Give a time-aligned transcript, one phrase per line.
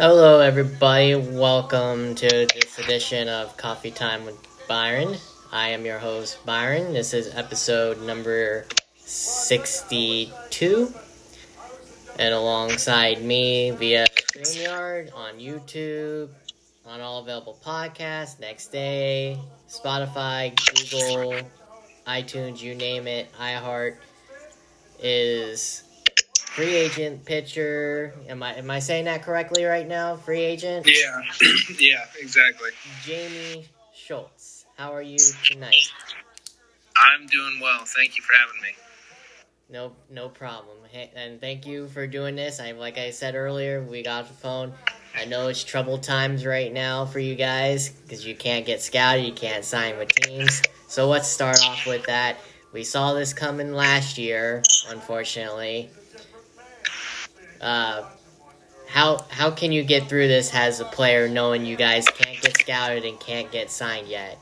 [0.00, 1.16] Hello, everybody.
[1.16, 4.36] Welcome to this edition of Coffee Time with
[4.68, 5.16] Byron.
[5.50, 6.92] I am your host, Byron.
[6.92, 8.64] This is episode number
[8.94, 10.94] 62.
[12.16, 14.06] And alongside me via
[14.36, 16.28] StreamYard on YouTube,
[16.86, 19.36] on all available podcasts, Next Day,
[19.68, 20.54] Spotify,
[20.92, 21.40] Google,
[22.06, 23.96] iTunes, you name it, iHeart,
[25.00, 25.82] is
[26.58, 28.12] free agent pitcher.
[28.28, 30.16] Am I am I saying that correctly right now?
[30.16, 30.88] Free agent.
[30.88, 31.22] Yeah,
[31.78, 32.70] yeah, exactly.
[33.06, 34.66] Jaime Schultz.
[34.76, 35.76] How are you tonight?
[36.96, 37.84] I'm doing well.
[37.84, 38.70] Thank you for having me.
[39.70, 40.78] No, no problem.
[40.90, 42.58] Hey, and thank you for doing this.
[42.58, 44.72] I like I said earlier, we got the phone.
[45.16, 49.24] I know it's troubled times right now for you guys because you can't get scouted,
[49.24, 50.62] you can't sign with teams.
[50.88, 52.38] So let's start off with that.
[52.72, 55.90] We saw this coming last year, unfortunately.
[57.60, 58.04] Uh,
[58.88, 62.56] how how can you get through this as a player knowing you guys can't get
[62.58, 64.38] scouted and can't get signed yet?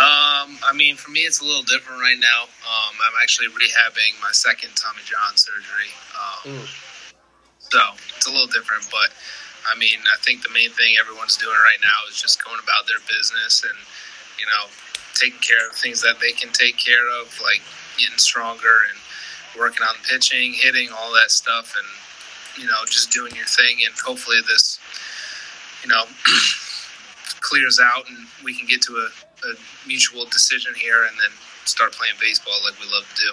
[0.00, 2.44] Um, I mean, for me, it's a little different right now.
[2.44, 5.92] Um, I'm actually rehabbing my second Tommy John surgery.
[6.16, 6.64] Um,
[7.58, 7.80] so
[8.16, 9.12] it's a little different, but
[9.68, 12.86] I mean, I think the main thing everyone's doing right now is just going about
[12.86, 13.76] their business and,
[14.40, 14.72] you know,
[15.14, 17.60] taking care of things that they can take care of, like
[17.98, 18.98] getting stronger and
[19.58, 23.78] working on pitching, hitting, all that stuff, and, you know, just doing your thing.
[23.84, 24.78] And hopefully this,
[25.82, 26.04] you know,
[27.40, 29.54] clears out and we can get to a, a
[29.86, 31.30] mutual decision here and then
[31.64, 33.32] start playing baseball like we love to do.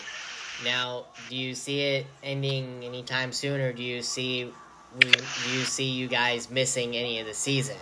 [0.63, 4.51] Now, do you see it ending anytime soon, or do you see
[4.99, 5.07] do
[5.51, 7.77] you see you guys missing any of the season?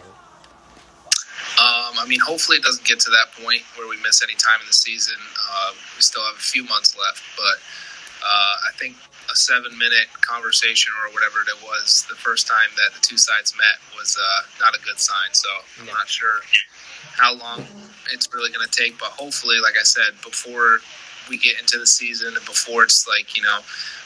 [1.55, 4.59] Um, I mean, hopefully it doesn't get to that point where we miss any time
[4.59, 5.15] in the season.
[5.39, 7.61] Uh, we still have a few months left, but
[8.25, 8.95] uh, I think
[9.31, 13.77] a seven-minute conversation or whatever it was the first time that the two sides met
[13.97, 15.29] was uh, not a good sign.
[15.33, 15.93] So I'm No.
[15.93, 16.41] not sure
[17.17, 17.65] how long
[18.11, 20.79] it's really going to take, but hopefully, like I said, before
[21.29, 23.59] we get into the season and before it's like you know,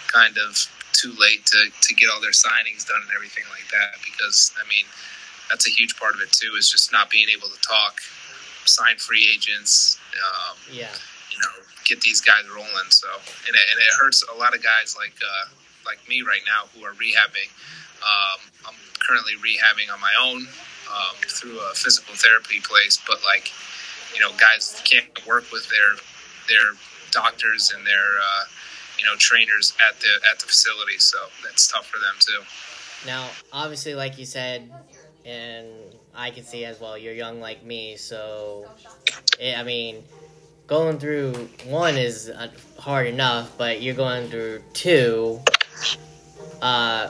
[0.08, 0.56] kind of
[0.94, 4.68] too late to to get all their signings done and everything like that, because I
[4.68, 4.86] mean,
[5.50, 8.00] that's a huge part of it too, is just not being able to talk,
[8.66, 10.00] sign free agents.
[10.16, 10.96] Um, Yeah.
[11.40, 12.90] You know, get these guys rolling.
[12.90, 13.08] So,
[13.48, 15.50] and it, and it hurts a lot of guys like uh,
[15.86, 17.50] like me right now who are rehabbing.
[18.04, 20.48] Um, I'm currently rehabbing on my own
[20.88, 23.52] um, through a physical therapy place, but like,
[24.14, 25.96] you know, guys can't work with their
[26.48, 26.76] their
[27.12, 28.44] doctors and their uh,
[28.98, 32.42] you know trainers at the at the facility, so that's tough for them too.
[33.06, 34.70] Now, obviously, like you said,
[35.26, 35.68] and
[36.16, 38.66] I can see as well, you're young like me, so
[39.40, 40.04] eh, I mean,
[40.69, 41.34] going through
[41.66, 42.47] one is uh,
[42.78, 45.40] hard enough, but you're going through two.
[46.62, 47.09] Uh,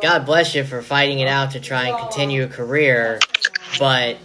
[0.00, 3.18] God bless you for fighting it out to try and continue a career,
[3.78, 4.16] but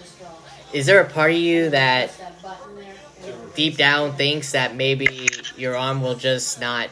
[0.74, 2.12] is there a part of you that
[3.56, 6.90] deep down thinks that maybe your arm will just not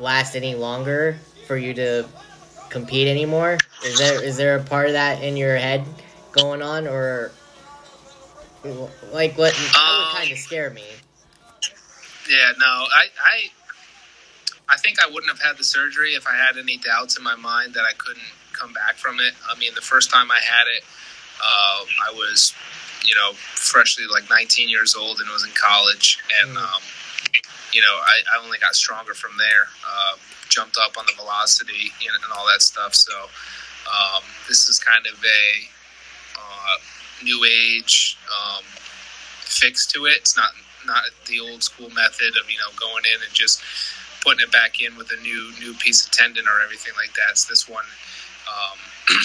[0.00, 2.08] last any longer for you to
[2.70, 3.58] compete anymore?
[3.84, 5.84] Is there is there a part of that in your head
[6.32, 7.30] going on, or
[9.12, 9.54] like what?
[9.54, 10.82] That would kind of scare me.
[12.28, 13.50] Yeah, no, I, I,
[14.68, 17.36] I think I wouldn't have had the surgery if I had any doubts in my
[17.36, 19.32] mind that I couldn't come back from it.
[19.50, 20.84] I mean, the first time I had it,
[21.40, 22.52] uh, I was,
[23.06, 26.62] you know, freshly like 19 years old and was in college, and Mm.
[26.62, 26.82] um,
[27.72, 29.68] you know, I, I only got stronger from there.
[29.86, 30.16] Uh,
[30.48, 32.94] jumped up on the velocity know, and all that stuff.
[32.94, 33.12] So
[33.86, 35.44] um, this is kind of a
[36.40, 36.76] uh,
[37.22, 38.64] new age um,
[39.40, 40.18] fix to it.
[40.18, 40.50] It's not
[40.86, 43.62] not the old school method of you know going in and just
[44.22, 47.38] putting it back in with a new new piece of tendon or everything like that.
[47.38, 47.84] So this one
[48.48, 48.78] um,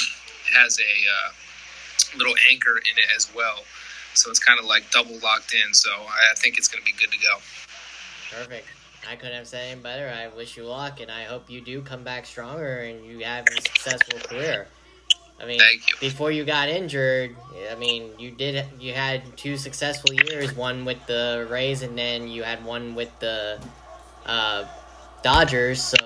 [0.54, 3.64] has a uh, little anchor in it as well.
[4.14, 5.74] So it's kind of like double locked in.
[5.74, 7.38] So I, I think it's going to be good to go.
[8.32, 8.68] Perfect.
[9.10, 10.10] I couldn't have said any better.
[10.10, 13.46] I wish you luck, and I hope you do come back stronger and you have
[13.48, 14.68] a successful career.
[15.40, 15.96] I mean, you.
[16.00, 17.36] before you got injured,
[17.72, 22.28] I mean, you did you had two successful years, one with the Rays, and then
[22.28, 23.60] you had one with the
[24.26, 24.66] uh,
[25.22, 25.82] Dodgers.
[25.82, 25.98] So,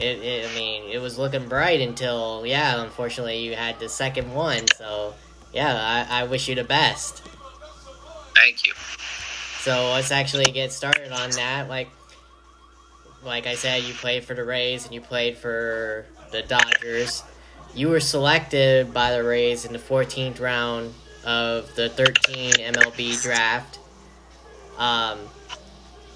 [0.00, 4.32] it, it, I mean, it was looking bright until, yeah, unfortunately, you had the second
[4.32, 4.66] one.
[4.76, 5.14] So,
[5.52, 7.22] yeah, I, I wish you the best.
[8.34, 8.72] Thank you.
[9.60, 11.68] So let's actually get started on that.
[11.68, 11.88] Like,
[13.22, 17.22] like I said, you played for the Rays and you played for the Dodgers.
[17.74, 20.92] You were selected by the Rays in the 14th round
[21.24, 23.78] of the 13 MLB draft.
[24.76, 25.18] Um,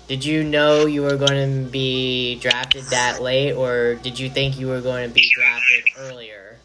[0.07, 4.59] did you know you were going to be drafted that late, or did you think
[4.59, 6.59] you were going to be drafted earlier?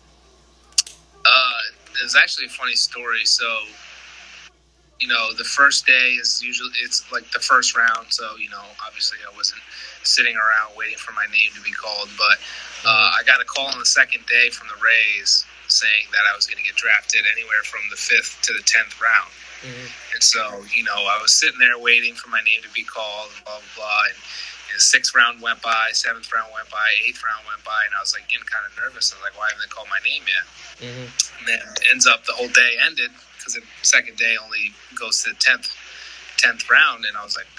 [1.26, 1.60] Uh,
[2.04, 3.26] it's actually a funny story.
[3.26, 3.46] So,
[5.02, 8.08] you know, the first day is usually it's like the first round.
[8.10, 9.62] So, you know, obviously I wasn't
[10.04, 12.38] sitting around waiting for my name to be called, but
[12.86, 16.36] uh, I got a call on the second day from the Rays saying that I
[16.36, 19.34] was going to get drafted anywhere from the fifth to the tenth round.
[19.66, 19.88] Mm-hmm.
[20.14, 20.42] And so,
[20.74, 23.74] you know, I was sitting there waiting for my name to be called, blah, blah,
[23.76, 24.02] blah.
[24.10, 24.18] And,
[24.72, 27.92] and the sixth round went by, seventh round went by, eighth round went by, and
[27.92, 29.12] I was like getting kind of nervous.
[29.12, 30.46] I was like, why haven't they called my name yet?
[30.80, 31.08] Mm-hmm.
[31.12, 31.60] And then
[31.92, 35.76] ends up the whole day ended because the second day only goes to the 10th,
[36.40, 37.04] 10th round.
[37.04, 37.52] And I was like,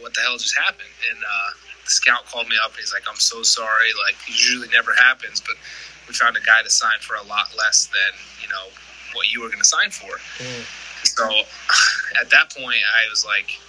[0.00, 0.96] what the hell just happened?
[1.12, 1.50] And uh,
[1.84, 3.92] the scout called me up and he's like, I'm so sorry.
[4.00, 5.60] Like, it usually never happens, but
[6.08, 8.72] we found a guy to sign for a lot less than, you know,
[9.12, 10.16] what you were going to sign for.
[10.40, 10.64] Mm.
[11.04, 11.28] So
[12.20, 13.60] at that point, I was like,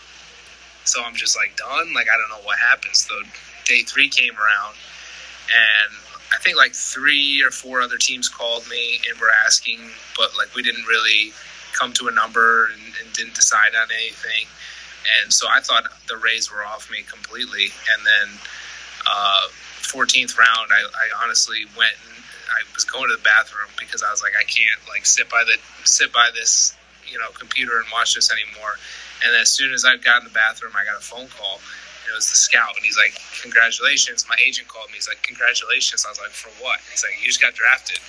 [0.85, 1.93] so I'm just like done.
[1.93, 3.05] Like I don't know what happens.
[3.05, 3.13] So
[3.65, 4.75] day three came around,
[5.49, 5.93] and
[6.33, 9.79] I think like three or four other teams called me and were asking,
[10.17, 11.33] but like we didn't really
[11.77, 14.47] come to a number and, and didn't decide on anything.
[15.21, 17.73] And so I thought the Rays were off me completely.
[17.91, 18.39] And then
[19.09, 19.47] uh,
[19.81, 24.11] 14th round, I, I honestly went and I was going to the bathroom because I
[24.11, 25.57] was like, I can't like sit by the
[25.87, 26.75] sit by this
[27.09, 28.75] you know computer and watch this anymore.
[29.25, 31.59] And as soon as I got in the bathroom, I got a phone call.
[32.09, 34.95] It was the scout, and he's like, "Congratulations!" My agent called me.
[34.95, 37.99] He's like, "Congratulations!" I was like, "For what?" He's like, "You just got drafted."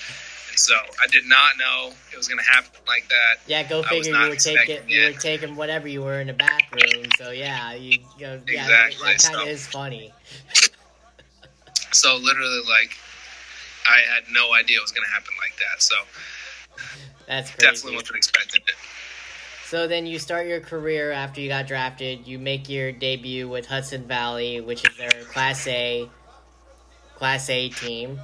[0.53, 3.41] And so I did not know it was going to happen like that.
[3.47, 4.12] Yeah, go figure.
[4.12, 4.88] You were taking it.
[4.88, 7.06] you were taking whatever you were in the bathroom.
[7.17, 7.99] So yeah, you.
[8.19, 8.58] Yeah, exactly.
[8.58, 10.12] that, that kind of so, is funny.
[11.93, 12.97] so literally, like
[13.87, 15.82] I had no idea it was going to happen like that.
[15.82, 15.97] So
[17.26, 17.73] that's crazy.
[17.73, 18.75] definitely wasn't expecting it.
[19.72, 22.26] So then you start your career after you got drafted.
[22.26, 26.10] You make your debut with Hudson Valley, which is their Class A,
[27.16, 28.20] Class A team.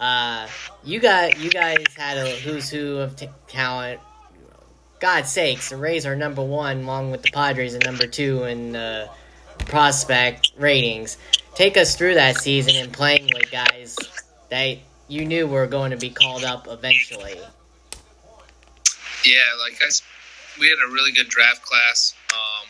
[0.00, 0.48] Uh,
[0.82, 4.00] you got you guys had a who's who of t- talent.
[4.98, 8.74] God's sakes, the Rays are number one, along with the Padres, and number two in
[8.74, 9.06] uh,
[9.66, 11.18] prospect ratings.
[11.54, 13.96] Take us through that season and playing with guys
[14.48, 17.36] that you knew were going to be called up eventually.
[19.24, 19.90] Yeah, like I,
[20.58, 22.14] we had a really good draft class.
[22.32, 22.68] Um,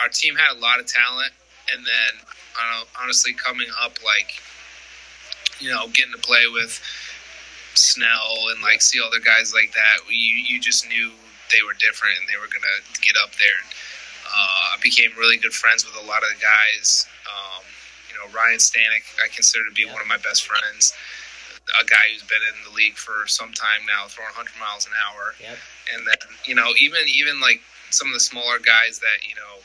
[0.00, 1.32] our team had a lot of talent,
[1.72, 2.26] and then
[3.00, 4.32] honestly, coming up, like
[5.60, 6.80] you know, getting to play with
[7.74, 11.10] Snell and like see other guys like that, you you just knew
[11.50, 13.62] they were different and they were gonna get up there.
[14.28, 17.06] Uh, I became really good friends with a lot of the guys.
[17.24, 17.64] Um,
[18.10, 19.92] you know, Ryan Stanek, I consider to be yeah.
[19.92, 20.92] one of my best friends.
[21.76, 24.92] A guy who's been in the league for some time now, throwing 100 miles an
[24.96, 25.34] hour.
[25.40, 25.56] Yep.
[25.94, 27.60] And then, you know, even even like
[27.90, 29.60] some of the smaller guys that you know,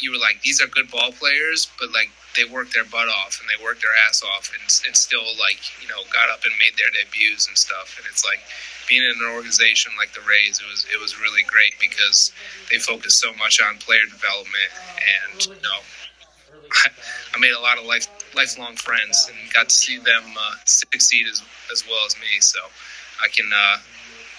[0.00, 3.38] you were like, these are good ball players, but like they worked their butt off
[3.40, 6.54] and they worked their ass off, and, and still like you know got up and
[6.58, 7.94] made their debuts and stuff.
[7.98, 8.42] And it's like
[8.88, 12.32] being in an organization like the Rays, it was it was really great because
[12.70, 15.80] they focus so much on player development and you know
[17.34, 21.26] I made a lot of life lifelong friends and got to see them uh, succeed
[21.30, 21.42] as
[21.72, 22.40] as well as me.
[22.40, 22.60] So
[23.22, 23.78] I can uh,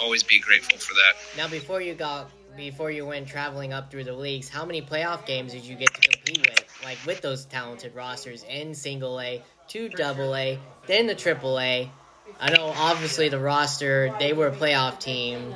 [0.01, 1.37] always be grateful for that.
[1.37, 5.25] Now, before you got before you went traveling up through the leagues, how many playoff
[5.25, 6.83] games did you get to compete with?
[6.83, 11.91] Like with those talented rosters in single A, two double A, then the triple A.
[12.39, 15.55] I know obviously the roster they were a playoff team,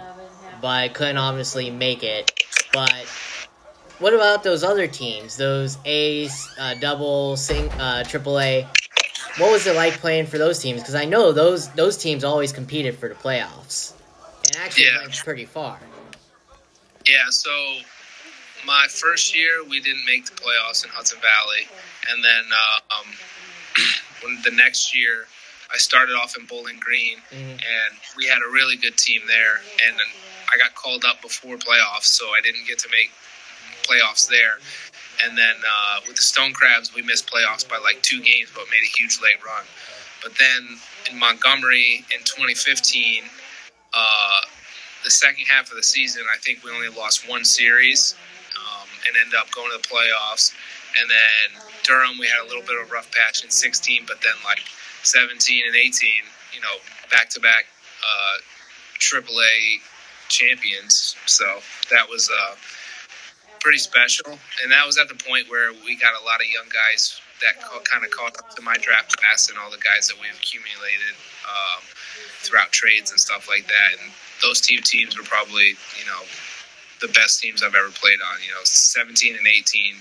[0.61, 2.31] but couldn't obviously make it.
[2.73, 3.05] But
[3.99, 5.37] what about those other teams?
[5.37, 6.29] Those A,
[6.59, 8.67] uh, double, sing, uh, triple A.
[9.37, 10.81] What was it like playing for those teams?
[10.81, 13.93] Because I know those those teams always competed for the playoffs,
[14.47, 15.01] and actually yeah.
[15.01, 15.79] went pretty far.
[17.05, 17.29] Yeah.
[17.29, 17.51] So
[18.65, 21.67] my first year, we didn't make the playoffs in Hudson Valley,
[22.11, 23.05] and then uh, um,
[24.23, 25.25] when the next year,
[25.73, 27.49] I started off in Bowling Green, mm-hmm.
[27.49, 29.97] and we had a really good team there, and
[30.51, 33.11] I got called up before playoffs, so I didn't get to make
[33.89, 34.59] playoffs there.
[35.25, 38.65] And then uh, with the Stone Crabs, we missed playoffs by like two games, but
[38.71, 39.63] made a huge late run.
[40.23, 40.77] But then
[41.11, 43.23] in Montgomery in 2015,
[43.93, 44.41] uh,
[45.03, 48.15] the second half of the season, I think we only lost one series
[48.55, 50.53] um, and ended up going to the playoffs.
[50.99, 54.21] And then Durham, we had a little bit of a rough patch in 16, but
[54.21, 54.63] then like
[55.03, 56.09] 17 and 18,
[56.53, 56.75] you know,
[57.11, 57.65] back to back
[58.99, 59.79] AAA
[60.27, 61.15] champions.
[61.25, 61.45] So
[61.91, 62.29] that was.
[62.29, 62.55] Uh,
[63.59, 64.37] pretty special.
[64.63, 67.59] And that was at the point where we got a lot of young guys that
[67.85, 71.15] kind of caught up to my draft class and all the guys that we've accumulated
[71.47, 71.81] um,
[72.43, 73.99] throughout trades and stuff like that.
[74.01, 74.11] And
[74.43, 76.23] those two teams were probably, you know,
[77.01, 78.41] the best teams I've ever played on.
[78.43, 79.95] You know, 17 and 18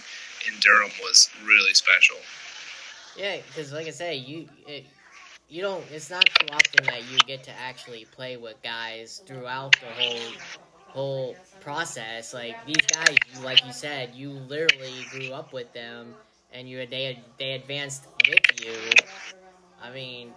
[0.48, 2.16] in Durham was really special.
[3.16, 4.84] Yeah, because like I say, you it,
[5.48, 5.84] you don't.
[5.90, 10.32] It's not too often that you get to actually play with guys throughout the whole
[10.88, 11.36] whole
[11.68, 12.32] process.
[12.32, 16.14] Like these guys, like you said, you literally grew up with them,
[16.50, 18.72] and you they they advanced with you.
[19.82, 20.32] I mean,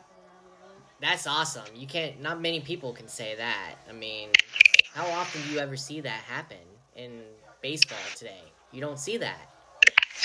[0.99, 1.63] that's awesome.
[1.73, 2.21] You can't.
[2.21, 3.75] Not many people can say that.
[3.89, 4.27] I mean,
[4.93, 6.65] how often do you ever see that happen
[6.97, 7.21] in
[7.61, 8.43] baseball today?
[8.73, 9.49] You don't see that.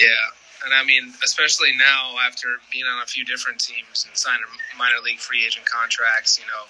[0.01, 0.09] Yeah,
[0.65, 4.43] and I mean, especially now after being on a few different teams and signing
[4.79, 6.65] minor league free agent contracts, you know,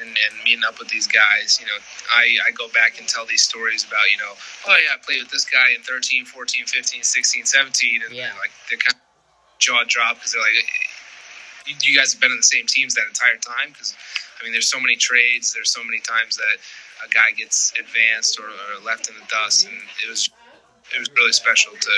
[0.00, 1.78] and, and meeting up with these guys, you know,
[2.10, 4.34] I, I go back and tell these stories about, you know,
[4.66, 8.30] oh yeah, I played with this guy in 13, 14, 15, 16, 17, and Yeah.
[8.38, 10.66] like they kind of jaw drop because they're like,
[11.66, 13.70] you, you guys have been on the same teams that entire time?
[13.72, 13.94] Because
[14.40, 16.58] I mean, there's so many trades, there's so many times that
[17.04, 20.28] a guy gets advanced or, or left in the dust, and it was
[20.94, 21.90] it was really special to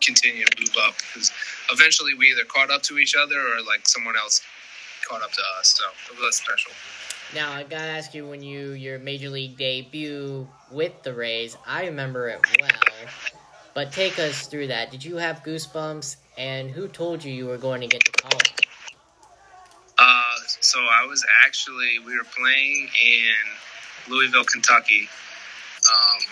[0.00, 1.32] continue to move up because
[1.70, 4.42] eventually we either caught up to each other or like someone else
[5.08, 5.78] caught up to us.
[5.78, 6.72] So it was special.
[7.34, 11.86] Now I gotta ask you, when you your major league debut with the Rays, I
[11.86, 13.08] remember it well.
[13.74, 14.90] But take us through that.
[14.90, 16.16] Did you have goosebumps?
[16.38, 18.40] And who told you you were going to get the call?
[19.98, 25.08] Uh, so I was actually we were playing in Louisville, Kentucky.
[25.90, 26.22] Um,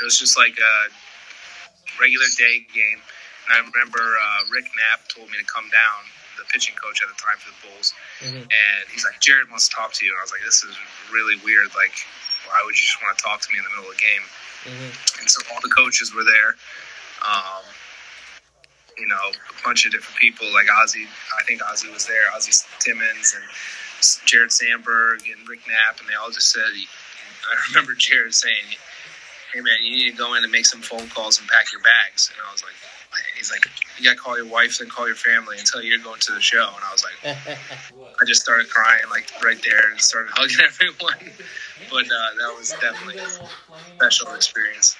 [0.00, 0.88] it was just like a
[2.00, 6.00] regular day game, and I remember uh, Rick Knapp told me to come down,
[6.38, 8.42] the pitching coach at the time for the Bulls, Mhm.
[8.48, 10.76] and he's like, "Jared wants to talk to you," and I was like, "This is
[11.10, 11.74] really weird.
[11.74, 11.94] Like,
[12.46, 14.24] why would you just want to talk to me in the middle of the game?"
[14.64, 16.56] hmm and so all the coaches were there.
[17.22, 17.64] Um,
[18.98, 21.06] you know, a bunch of different people like Ozzy.
[21.38, 22.30] I think Ozzy was there.
[22.34, 23.44] Ozzy Timmons and
[24.26, 26.64] Jared Sandberg and Rick Knapp, and they all just said.
[27.50, 28.76] I remember Jared saying,
[29.52, 31.82] "Hey man, you need to go in and make some phone calls and pack your
[31.82, 32.72] bags." And I was like,
[33.36, 33.66] "He's like,
[33.98, 36.20] you got to call your wife, and call your family, and tell you you're going
[36.20, 37.36] to the show." And I was like,
[38.20, 41.36] I just started crying like right there and started hugging everyone.
[41.90, 43.28] But uh, that was definitely a
[43.96, 44.96] special experience.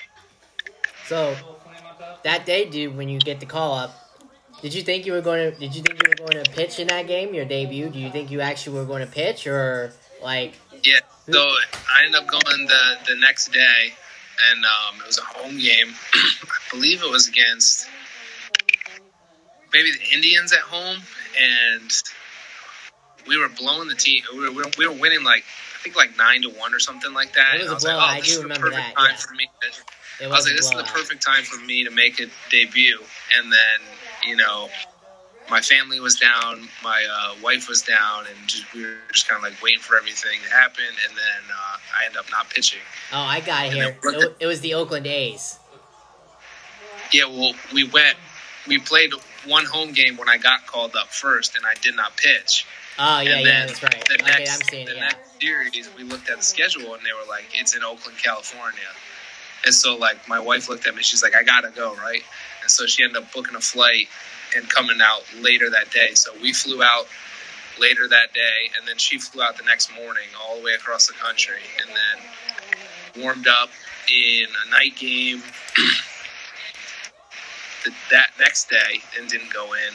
[1.07, 1.37] so
[2.25, 3.95] that day, dude, when you get the call up,
[4.61, 5.59] did you think you were going to?
[5.59, 7.89] Did you think you were going to pitch in that game, your debut?
[7.89, 9.93] Do you think you actually were going to pitch, or
[10.23, 10.55] like?
[10.85, 11.01] Yeah.
[11.31, 13.93] So I ended up going the the next day,
[14.51, 15.95] and um, it was a home game.
[16.15, 17.89] I believe it was against
[19.73, 20.99] maybe the Indians at home,
[21.41, 21.91] and
[23.27, 24.23] we were blowing the team.
[24.33, 25.45] We were, we were winning like
[25.79, 27.57] I think like nine to one or something like that.
[27.57, 28.09] It was And a I was like, blowout.
[28.09, 29.17] oh, I this do is the remember perfect that, time yeah.
[29.17, 29.49] for me.
[29.63, 32.27] To, I was like, a this is the perfect time for me to make a
[32.51, 32.99] debut,
[33.37, 33.79] and then
[34.29, 34.69] you know.
[35.53, 39.37] My family was down, my uh, wife was down, and just, we were just kind
[39.45, 40.83] of like waiting for everything to happen.
[41.07, 42.81] And then uh, I ended up not pitching.
[43.13, 43.99] Oh, I got And here.
[44.03, 45.59] then- It, it was the Oakland A's.
[47.13, 48.17] Yeah, well, we went.
[48.67, 49.13] We played
[49.47, 52.65] one home game when I got called up first, and I did not pitch.
[52.99, 54.05] Oh yeah, and yeah, that's right.
[54.09, 54.97] The Okay, next, I'm seeing the it.
[54.97, 55.03] Yeah.
[55.03, 58.79] next series, we looked at the schedule, and they were like, "It's in Oakland, California."
[59.67, 61.03] And so, like, my wife looked at me.
[61.03, 62.23] She's like, "I gotta go, right?"
[62.63, 64.09] And so she ended up booking a flight
[64.57, 66.15] and coming out later that day.
[66.15, 67.07] So we flew out
[67.79, 71.07] later that day, and then she flew out the next morning, all the way across
[71.07, 73.71] the country, and then warmed up
[74.09, 75.39] in a night game
[77.85, 79.95] the, that next day and didn't go in.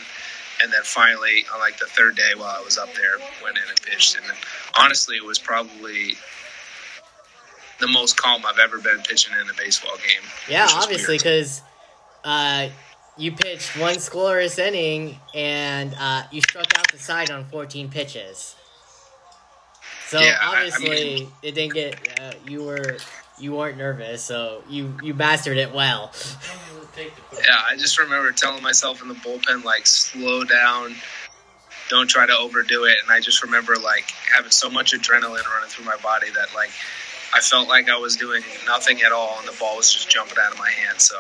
[0.62, 3.64] And then finally, on like the third day while I was up there, went in
[3.70, 4.16] and pitched.
[4.16, 4.26] And
[4.78, 6.16] honestly, it was probably
[7.80, 10.28] the most calm I've ever been pitching in a baseball game.
[10.50, 11.62] Yeah, obviously, because
[12.24, 12.70] uh,
[13.18, 18.56] you pitched one scoreless inning and uh, you struck out the side on 14 pitches.
[20.08, 22.20] So Yeah, I- I obviously, mean- it didn't get.
[22.22, 22.98] Uh, you were
[23.40, 26.12] you weren't nervous, so you you mastered it well.
[26.98, 30.96] Yeah, I just remember telling myself in the bullpen, like, slow down,
[31.90, 32.98] don't try to overdo it.
[33.04, 36.72] And I just remember, like, having so much adrenaline running through my body that, like,
[37.36, 40.38] I felt like I was doing nothing at all, and the ball was just jumping
[40.42, 41.00] out of my hand.
[41.00, 41.16] So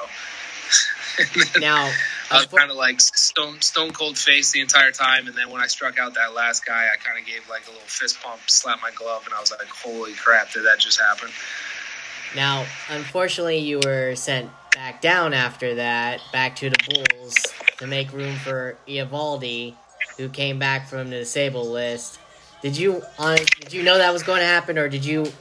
[1.59, 1.91] Now,
[2.29, 5.61] I was kind of like stone stone cold face the entire time, and then when
[5.61, 8.41] I struck out that last guy, I kind of gave like a little fist pump,
[8.47, 10.51] slapped my glove, and I was like, "Holy crap!
[10.51, 11.29] Did that just happen?"
[12.35, 17.35] now, unfortunately, you were sent back down after that, back to the Bulls
[17.77, 19.73] to make room for Eovaldi,
[20.17, 22.19] who came back from the disabled list.
[22.61, 23.37] Did you on?
[23.61, 25.31] Did you know that was going to happen, or did you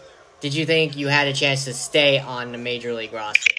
[0.40, 3.52] did you think you had a chance to stay on the major league roster?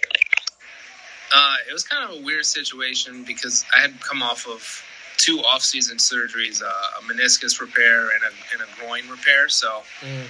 [1.34, 4.82] Uh, it was kind of a weird situation because I had come off of
[5.18, 9.48] two off-season surgeries, uh, a meniscus repair and a, and a groin repair.
[9.48, 10.26] So Mm.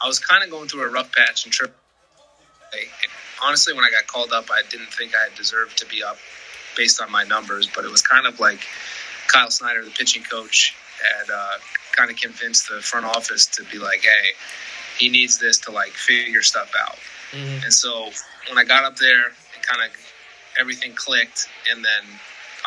[0.00, 1.74] I was kind of going through a rough patch and trip.
[3.42, 6.18] Honestly, when I got called up, I didn't think I deserved to be up
[6.76, 8.60] based on my numbers, but it was kind of like
[9.26, 11.58] Kyle Snyder, the pitching coach, had uh,
[11.96, 14.30] kind of convinced the front office to be like, hey,
[14.98, 16.98] he needs this to like figure stuff out.
[17.32, 17.64] Mm-hmm.
[17.64, 18.10] And so
[18.48, 19.96] when I got up there, it kind of
[20.58, 22.18] everything clicked, and then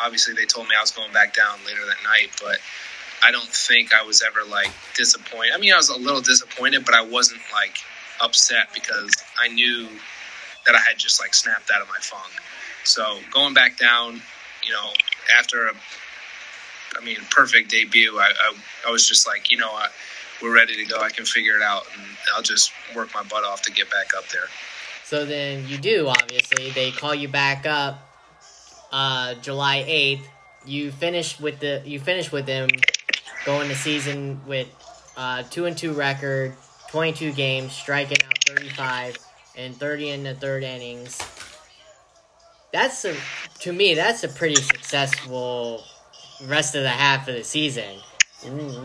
[0.02, 2.58] obviously they told me I was going back down later that night, but
[3.24, 5.52] I don't think I was ever like disappointed.
[5.54, 7.76] I mean, I was a little disappointed, but I wasn't like
[8.20, 9.88] upset because I knew
[10.66, 12.32] that I had just like snapped out of my funk.
[12.84, 14.20] So going back down,
[14.64, 14.90] you know,
[15.38, 15.72] after a,
[17.00, 18.54] I mean, perfect debut, I, I,
[18.88, 19.88] I was just like, you know, I,
[20.42, 21.00] we're ready to go.
[21.00, 22.02] I can figure it out, and
[22.34, 24.48] I'll just work my butt off to get back up there.
[25.12, 26.70] So then you do, obviously.
[26.70, 28.00] They call you back up
[28.90, 30.24] uh, July 8th.
[30.64, 32.70] You finish with the you finish with them
[33.44, 34.68] going the season with
[35.18, 36.54] uh, 2 and 2 record,
[36.88, 39.18] 22 games, striking out 35
[39.54, 41.18] and 30 in the third innings.
[42.72, 43.14] That's a
[43.58, 45.84] to me that's a pretty successful
[46.46, 47.98] rest of the half of the season.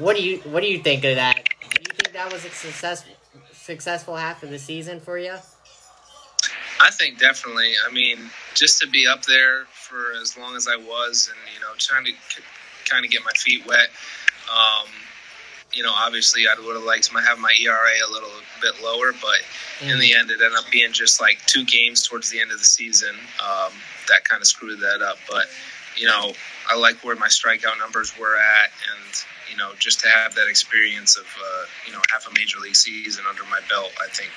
[0.01, 1.47] What do you what do you think of that?
[1.61, 3.13] Do you think that was a successful
[3.53, 5.37] successful half of the season for you?
[6.79, 7.73] I think definitely.
[7.87, 8.17] I mean,
[8.53, 12.05] just to be up there for as long as I was, and you know, trying
[12.05, 12.11] to
[12.89, 13.89] kind of get my feet wet.
[14.49, 14.87] Um,
[15.73, 18.31] you know, obviously, I would have liked to have my ERA a little
[18.61, 19.39] bit lower, but
[19.79, 19.91] mm.
[19.91, 22.59] in the end, it ended up being just like two games towards the end of
[22.59, 23.71] the season um,
[24.07, 25.17] that kind of screwed that up.
[25.29, 25.47] But
[25.97, 26.31] you know,
[26.69, 30.47] I like where my strikeout numbers were at, and you know, just to have that
[30.47, 34.31] experience of uh, you know half a major league season under my belt, I think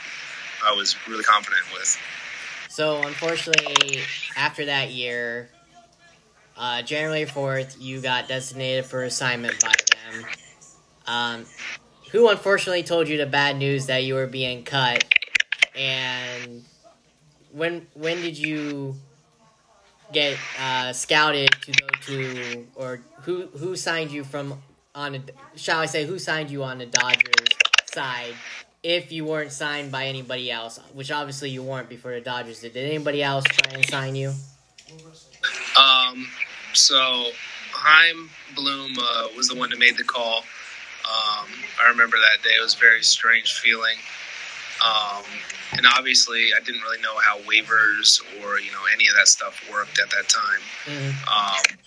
[0.65, 1.97] I was really confident with.
[2.71, 3.99] So unfortunately,
[4.37, 5.51] after that year,
[6.57, 9.75] uh, January fourth, you got designated for assignment by
[10.13, 10.25] them.
[11.05, 11.47] Um,
[12.13, 15.05] who unfortunately told you the bad news that you were being cut,
[15.77, 16.65] and
[17.51, 18.95] when when did you
[20.13, 24.63] get uh, scouted to go to, or who who signed you from
[24.95, 25.21] on a,
[25.57, 27.49] shall I say who signed you on the Dodgers
[27.87, 28.35] side
[28.83, 32.73] if you weren't signed by anybody else, which obviously you weren't before the Dodgers did.
[32.73, 34.33] Did anybody else try and sign you?
[35.79, 36.29] Um,
[36.73, 37.31] so
[37.73, 40.39] Chaim Bloom uh, was the one who made the call.
[40.39, 41.49] Um,
[41.83, 43.97] I remember that day; it was a very strange feeling.
[44.85, 45.25] Um,
[45.73, 49.61] and obviously, I didn't really know how waivers or you know any of that stuff
[49.71, 50.61] worked at that time.
[50.87, 51.29] Mm-hmm.
[51.29, 51.79] Um,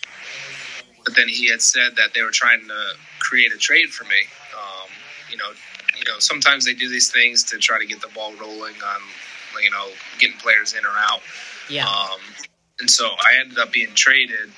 [1.03, 2.85] but then he had said that they were trying to
[3.19, 4.21] create a trade for me.
[4.55, 4.89] Um,
[5.29, 5.51] you know,
[5.97, 9.01] you know, sometimes they do these things to try to get the ball rolling on,
[9.61, 9.87] you know,
[10.19, 11.21] getting players in or out.
[11.69, 11.87] Yeah.
[11.87, 12.19] Um,
[12.79, 14.49] and so I ended up being traded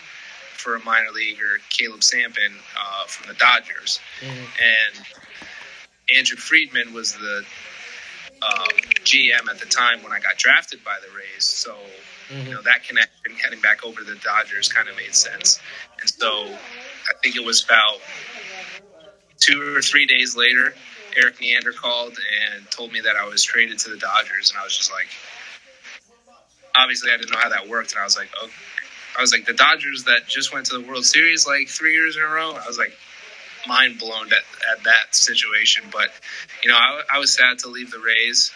[0.54, 4.00] for a minor leaguer, Caleb Sampen, uh, from the Dodgers.
[4.22, 4.40] Mm-hmm.
[4.40, 5.06] And
[6.18, 7.46] Andrew Friedman was the
[8.42, 8.68] um,
[9.04, 11.44] GM at the time when I got drafted by the Rays.
[11.44, 11.76] So,
[12.30, 12.48] mm-hmm.
[12.48, 15.60] you know, that connection heading back over to the Dodgers kind of made sense.
[16.00, 18.00] And so I think it was about
[19.38, 20.74] two or three days later
[21.18, 22.18] Erik Neander called
[22.54, 25.08] and told me that I was traded to the Dodgers, and I was just like,
[26.76, 28.50] obviously I didn't know how that worked, and I was like, oh,
[29.18, 32.18] I was like the Dodgers that just went to the World Series like three years
[32.18, 32.52] in a row.
[32.52, 32.94] I was like
[33.68, 36.10] mind blown at, at that situation, but
[36.64, 38.52] you know I, I was sad to leave the Rays,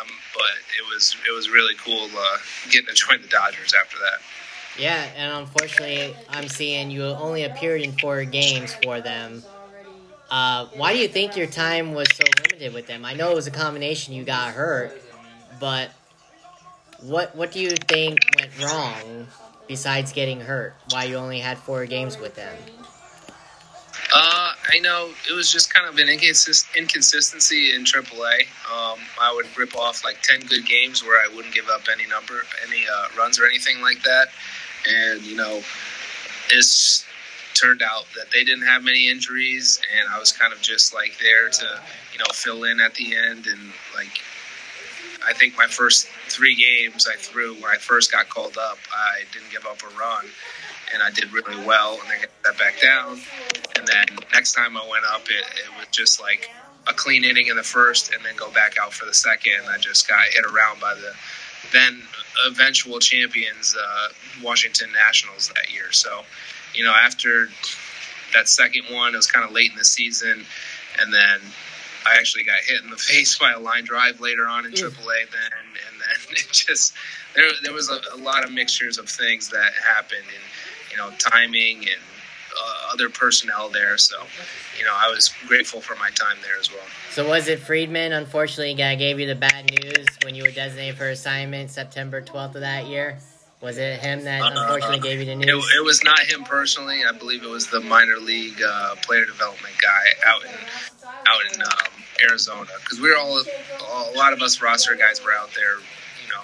[0.00, 0.42] um, but
[0.78, 2.36] it was it was really cool uh,
[2.70, 4.20] getting to join the Dodgers after that.
[4.78, 9.42] Yeah, and unfortunately, I'm seeing you only appeared in four games for them.
[10.34, 13.04] Uh, why do you think your time was so limited with them?
[13.04, 14.14] I know it was a combination.
[14.14, 15.00] You got hurt,
[15.60, 15.92] but
[17.04, 19.28] what what do you think went wrong
[19.68, 20.74] besides getting hurt?
[20.90, 22.52] Why you only had four games with them?
[24.12, 28.40] Uh, I know it was just kind of an inconsist- inconsistency in AAA.
[28.68, 32.08] Um, I would rip off like ten good games where I wouldn't give up any
[32.08, 34.30] number, any uh, runs or anything like that,
[34.88, 35.62] and you know,
[36.50, 37.06] it's
[37.54, 41.18] turned out that they didn't have many injuries, and I was kind of just like
[41.20, 41.80] there to,
[42.12, 43.46] you know, fill in at the end.
[43.46, 44.20] And like,
[45.26, 49.22] I think my first three games I threw when I first got called up, I
[49.32, 50.26] didn't give up a run,
[50.92, 53.20] and I did really well, and then got that back down.
[53.76, 56.50] And then next time I went up, it, it was just like
[56.86, 59.62] a clean inning in the first, and then go back out for the second.
[59.68, 61.14] I just got hit around by the
[61.72, 62.02] then
[62.46, 64.08] eventual champions, uh,
[64.42, 65.92] Washington Nationals that year.
[65.92, 66.22] So
[66.74, 67.48] you know, after
[68.34, 70.44] that second one, it was kind of late in the season,
[71.00, 71.40] and then
[72.06, 75.30] I actually got hit in the face by a line drive later on in AAA.
[75.30, 75.52] Then,
[75.88, 76.94] and then it just
[77.34, 80.44] there there was a, a lot of mixtures of things that happened, and
[80.90, 82.02] you know, timing and
[82.56, 83.98] uh, other personnel there.
[83.98, 84.16] So,
[84.78, 86.84] you know, I was grateful for my time there as well.
[87.10, 88.12] So was it Friedman?
[88.12, 92.54] Unfortunately, guy gave you the bad news when you were designated for assignment September twelfth
[92.54, 93.18] of that year.
[93.64, 95.48] Was it him that unfortunately uh, gave you the news?
[95.48, 97.00] It, it, was not him personally.
[97.02, 100.50] I believe it was the minor league uh, player development guy out in
[101.26, 105.32] out in um, Arizona because we were all a lot of us roster guys were
[105.32, 106.42] out there, you know,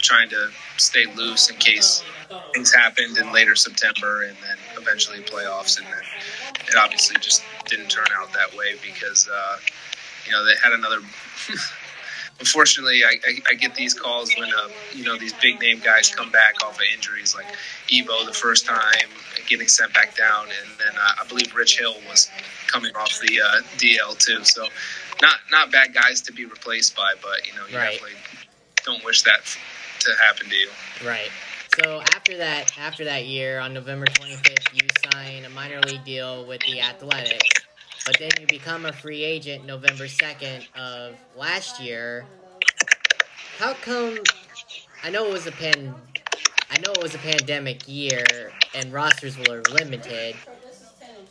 [0.00, 2.04] trying to stay loose in case
[2.52, 6.02] things happened in later September and then eventually playoffs, and then
[6.66, 9.56] it obviously just didn't turn out that way because uh,
[10.26, 10.98] you know they had another.
[12.38, 16.14] unfortunately, I, I, I, get these calls when uh, you know these big name guys
[16.14, 17.46] come back off of injuries, like
[17.92, 19.08] Ebo the first time
[19.46, 22.30] getting sent back down, and then uh, I believe Rich Hill was
[22.66, 24.44] coming off the uh, DL too.
[24.44, 24.66] So,
[25.22, 27.92] not not bad guys to be replaced by, but you know you right.
[27.92, 28.16] definitely
[28.84, 29.40] don't wish that
[30.00, 30.70] to happen to you.
[31.04, 31.30] Right.
[31.82, 36.44] So after that, after that year, on November 25th, you sign a minor league deal
[36.44, 37.48] with the Athletics,
[38.08, 42.24] but then you become a free agent November 2nd of last year.
[43.58, 44.16] How come?
[45.04, 45.94] I know it was a pan.
[46.70, 48.24] I know it was a pandemic year
[48.74, 50.36] and rosters were limited.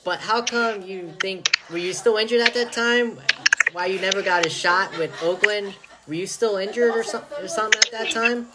[0.04, 3.18] But how come you think were you still injured at that time?
[3.72, 5.74] Why you never got a shot with Oakland?
[6.08, 8.50] Were you still injured or, so, or something at that time?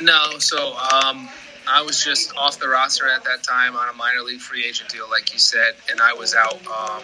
[0.00, 1.28] No, so um,
[1.70, 4.90] I was just off the roster at that time on a minor league free agent
[4.90, 7.02] deal, like you said, and I was out um,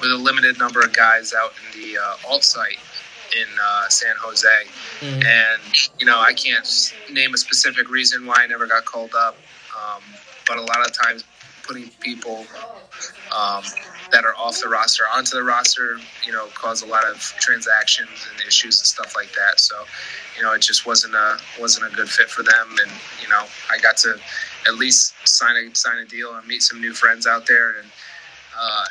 [0.00, 2.78] with a limited number of guys out in the uh, alt site
[3.36, 4.48] in uh, San Jose.
[5.00, 5.22] Mm-hmm.
[5.26, 9.36] And, you know, I can't name a specific reason why I never got called up,
[9.76, 10.02] um,
[10.46, 11.24] but a lot of times
[11.66, 12.46] putting people
[13.36, 13.62] um,
[14.14, 18.28] that are off the roster onto the roster, you know, cause a lot of transactions
[18.30, 19.58] and issues and stuff like that.
[19.58, 19.74] So,
[20.36, 22.68] you know, it just wasn't a wasn't a good fit for them.
[22.80, 24.16] And you know, I got to
[24.68, 27.70] at least sign a sign a deal and meet some new friends out there.
[27.80, 27.88] And
[28.56, 28.84] uh,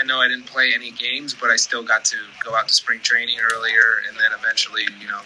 [0.00, 2.74] I know I didn't play any games, but I still got to go out to
[2.74, 5.20] spring training earlier, and then eventually, you know,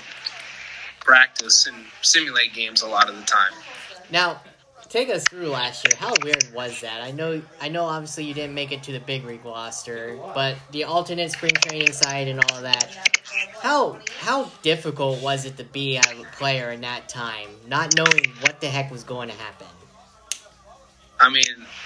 [1.01, 3.53] practice and simulate games a lot of the time.
[4.11, 4.43] Now,
[4.93, 5.97] take us through last year.
[5.99, 7.01] How weird was that?
[7.01, 7.85] I know, I know.
[7.85, 11.93] Obviously, you didn't make it to the big league roster, but the alternate spring training
[11.93, 13.19] side and all of that.
[13.63, 16.03] How how difficult was it to be a
[16.33, 19.67] player in that time, not knowing what the heck was going to happen?
[21.19, 21.45] I mean,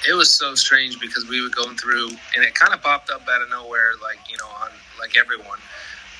[0.08, 3.22] it was so strange because we were going through, and it kind of popped up
[3.28, 5.60] out of nowhere, like you know, on like everyone,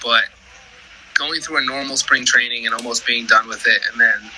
[0.05, 0.25] but
[1.15, 4.31] going through a normal spring training and almost being done with it, and then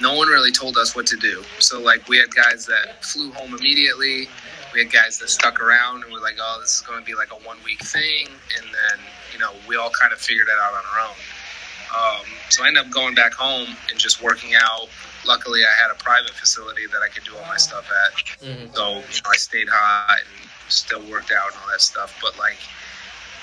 [0.00, 1.42] no one really told us what to do.
[1.58, 4.28] So like we had guys that flew home immediately.
[4.72, 7.14] We had guys that stuck around and were like, "Oh, this is going to be
[7.14, 9.00] like a one week thing," and then
[9.32, 11.16] you know we all kind of figured it out on our own.
[11.88, 14.88] Um, so I ended up going back home and just working out.
[15.26, 18.46] Luckily, I had a private facility that I could do all my stuff at.
[18.46, 18.74] Mm-hmm.
[18.74, 22.18] So you know, I stayed hot and still worked out and all that stuff.
[22.20, 22.58] But like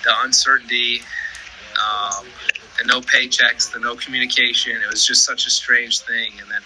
[0.04, 1.02] the uncertainty,
[1.78, 2.26] um,
[2.80, 6.32] the no paychecks, the no communication, it was just such a strange thing.
[6.40, 6.62] And then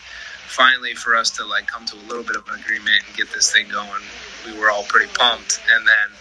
[0.47, 3.31] finally, for us to like come to a little bit of an agreement and get
[3.33, 4.01] this thing going,
[4.45, 5.61] we were all pretty pumped.
[5.73, 6.17] And then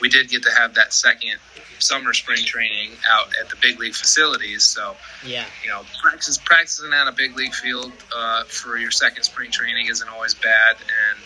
[0.00, 1.36] we did get to have that second
[1.78, 4.64] summer spring training out at the big league facilities.
[4.64, 9.22] So yeah, you know, practice practicing on a big league field uh, for your second
[9.24, 10.76] spring training isn't always bad.
[10.76, 11.20] And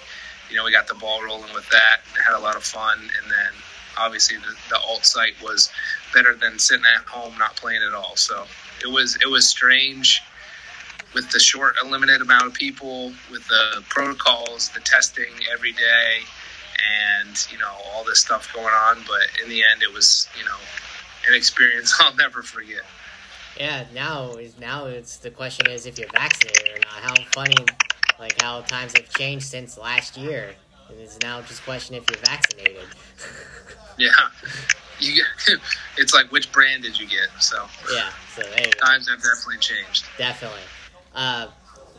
[0.51, 2.01] you know, we got the ball rolling with that.
[2.23, 3.53] Had a lot of fun, and then
[3.99, 5.71] obviously the, the alt site was
[6.13, 8.17] better than sitting at home not playing at all.
[8.17, 8.45] So
[8.83, 10.23] it was it was strange
[11.15, 16.19] with the short, limited amount of people, with the protocols, the testing every day,
[17.23, 18.99] and you know all this stuff going on.
[19.07, 20.57] But in the end, it was you know
[21.29, 22.83] an experience I'll never forget.
[23.59, 27.11] Yeah, now now it's the question is if you're vaccinated or not.
[27.11, 27.65] How funny,
[28.19, 30.55] like how times have changed since last year.
[30.91, 32.87] It's now just question if you're vaccinated.
[33.99, 34.11] yeah,
[35.01, 35.59] you get,
[35.99, 37.29] it's like which brand did you get?
[37.41, 38.43] So yeah, so
[38.85, 40.07] times have definitely changed.
[40.19, 40.61] Definitely.
[41.15, 41.49] Uh,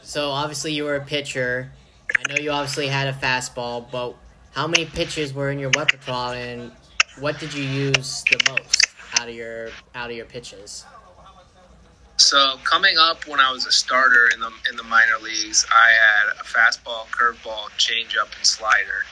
[0.02, 1.72] so obviously you were a pitcher.
[2.18, 4.16] I know you obviously had a fastball, but
[4.52, 6.72] how many pitches were in your repertoire, and
[7.20, 8.88] what did you use the most
[9.20, 10.86] out of your out of your pitches?
[12.18, 15.92] So coming up when I was a starter in the in the minor leagues, I
[15.92, 19.04] had a fastball, curveball, changeup, and slider.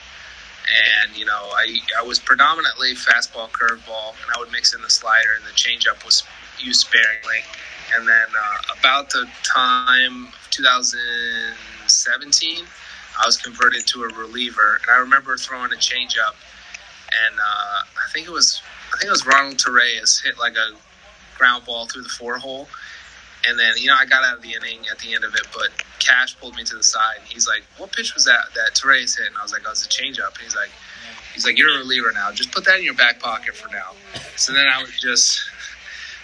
[1.04, 4.88] And you know, I I was predominantly fastball, curveball, and I would mix in the
[4.88, 6.22] slider, and the changeup was
[6.58, 7.44] used sparingly.
[7.94, 12.64] And then uh, about the time of 2017,
[13.20, 16.36] I was converted to a reliever, and I remember throwing a changeup,
[17.26, 18.62] and uh, I think it was
[18.94, 20.72] I think it was Ronald Torreyes hit like a
[21.36, 22.66] ground ball through the four hole,
[23.48, 25.46] and then you know I got out of the inning at the end of it,
[25.52, 28.74] but Cash pulled me to the side and he's like, "What pitch was that that
[28.74, 30.70] Torres hit?" And I was like, "Oh, it's a changeup." And he's like,
[31.34, 32.32] "He's like, you're a reliever now.
[32.32, 33.92] Just put that in your back pocket for now."
[34.36, 35.42] So then I was just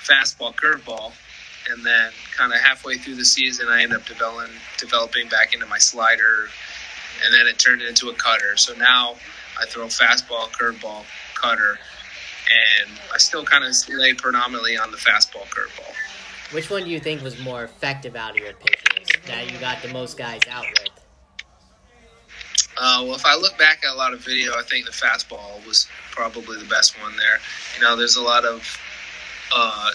[0.03, 1.13] fastball, curveball,
[1.71, 5.67] and then kind of halfway through the season, I ended up developing developing back into
[5.67, 6.49] my slider,
[7.25, 8.57] and then it turned into a cutter.
[8.57, 9.17] So now
[9.61, 11.05] I throw fastball, curveball,
[11.35, 11.79] cutter,
[12.83, 15.95] and I still kind of lay predominantly on the fastball, curveball.
[16.53, 19.83] Which one do you think was more effective out of your pitches that you got
[19.83, 20.89] the most guys out with?
[22.77, 25.65] Uh, well, if I look back at a lot of video, I think the fastball
[25.67, 27.39] was probably the best one there.
[27.77, 28.81] You know, there's a lot of,
[29.55, 29.91] uh,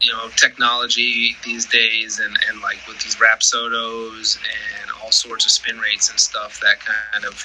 [0.00, 5.50] you know, technology these days, and, and like with these Rapsodos and all sorts of
[5.50, 7.44] spin rates and stuff that kind of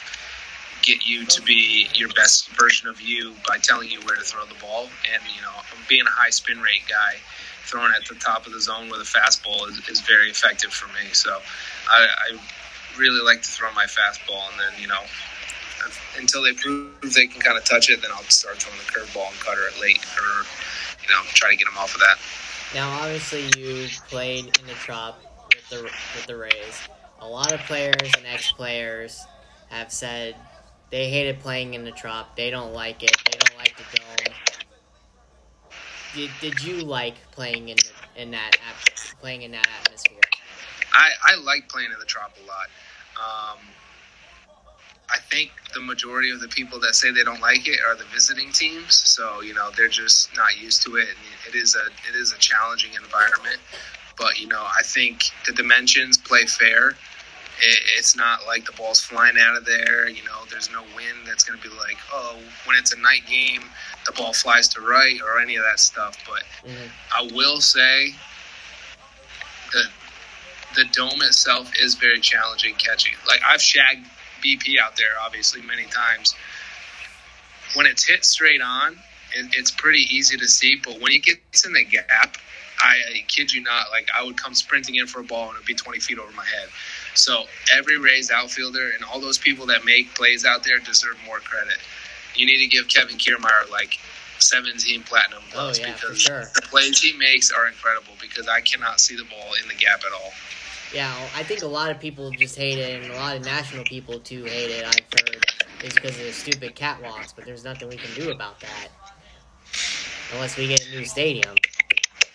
[0.90, 4.44] get you to be your best version of you by telling you where to throw
[4.46, 4.90] the ball.
[5.14, 5.54] And you know,
[5.88, 7.20] being a high spin rate guy,
[7.66, 10.88] throwing at the top of the zone with a fastball is, is very effective for
[10.88, 11.14] me.
[11.14, 11.38] So
[11.90, 12.40] I, I
[12.98, 15.02] really like to throw my fastball, and then you know,
[16.18, 19.30] until they prove they can kind of touch it, then I'll start throwing the curveball
[19.30, 20.46] and cutter it late, or
[21.04, 22.18] you know, try to get them off of that.
[22.74, 25.22] Now, obviously, you played in the Trop
[25.54, 26.82] with the with the Rays.
[27.22, 29.22] A lot of players and ex-players
[29.70, 30.36] have said
[30.92, 32.36] they hated playing in the Trop.
[32.36, 33.16] They don't like it.
[33.26, 34.34] They don't like the dome.
[36.16, 38.58] Did, did you like playing in the, in that
[39.22, 40.18] playing in that atmosphere?
[40.94, 42.70] I, I like playing in the Trop a lot.
[43.16, 43.60] Um,
[45.12, 48.06] I think the majority of the people that say they don't like it are the
[48.06, 48.96] visiting teams.
[48.96, 52.34] So you know they're just not used to it, and it is a it is
[52.34, 53.58] a challenging environment.
[54.18, 56.96] But you know I think the dimensions play fair.
[57.62, 60.10] It, it's not like the ball's flying out of there.
[60.10, 63.26] You know, there's no wind that's going to be like, oh, when it's a night
[63.28, 63.64] game,
[64.06, 66.18] the ball flies to right or any of that stuff.
[66.28, 66.88] But mm-hmm.
[67.18, 68.14] I will say
[69.74, 69.90] that
[70.76, 73.14] the dome itself is very challenging catching.
[73.28, 74.06] Like I've shagged
[74.44, 76.36] BP out there, obviously, many times.
[77.76, 78.94] When it's hit straight on,
[79.36, 80.78] it, it's pretty easy to see.
[80.84, 82.38] But when it gets in the gap,
[82.80, 85.56] I, I kid you not, like I would come sprinting in for a ball and
[85.56, 86.70] it'd be 20 feet over my head.
[87.20, 87.44] So
[87.76, 91.78] every Rays outfielder and all those people that make plays out there deserve more credit.
[92.36, 94.00] You need to give Kevin Kiermaier like
[94.38, 96.46] 17 platinum gloves oh, yeah, because sure.
[96.56, 100.00] the plays he makes are incredible because I cannot see the ball in the gap
[100.06, 100.32] at all.
[100.94, 103.84] Yeah, I think a lot of people just hate it, and a lot of national
[103.84, 104.86] people too hate it.
[104.86, 105.46] I've heard
[105.84, 108.88] is because of the stupid catwalks, but there's nothing we can do about that
[110.34, 111.56] unless we get a new stadium.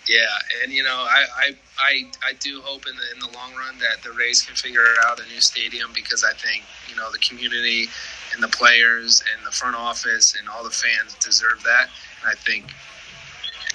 [0.08, 0.26] Yeah,
[0.62, 3.78] and you know, I I, I, I do hope in the in the long run
[3.78, 7.18] that the Rays can figure out a new stadium because I think you know the
[7.18, 7.88] community
[8.34, 11.88] and the players and the front office and all the fans deserve that.
[12.20, 12.66] And I think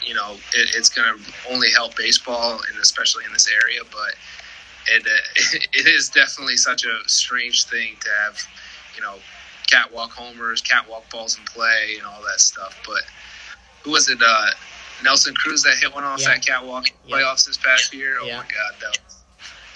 [0.06, 4.14] you know it, it's going to only help baseball and especially in this area, but
[4.88, 5.06] it,
[5.74, 8.40] it is definitely such a strange thing to have,
[8.96, 9.16] you know,
[9.68, 12.80] catwalk homers, catwalk balls in play, and all that stuff.
[12.86, 13.02] But
[13.84, 14.20] who was it?
[14.26, 14.52] Uh,
[15.04, 16.30] Nelson Cruz that hit one off yeah.
[16.30, 17.16] that catwalk yeah.
[17.16, 18.18] playoffs this past year.
[18.22, 18.38] Oh yeah.
[18.38, 19.00] my god, that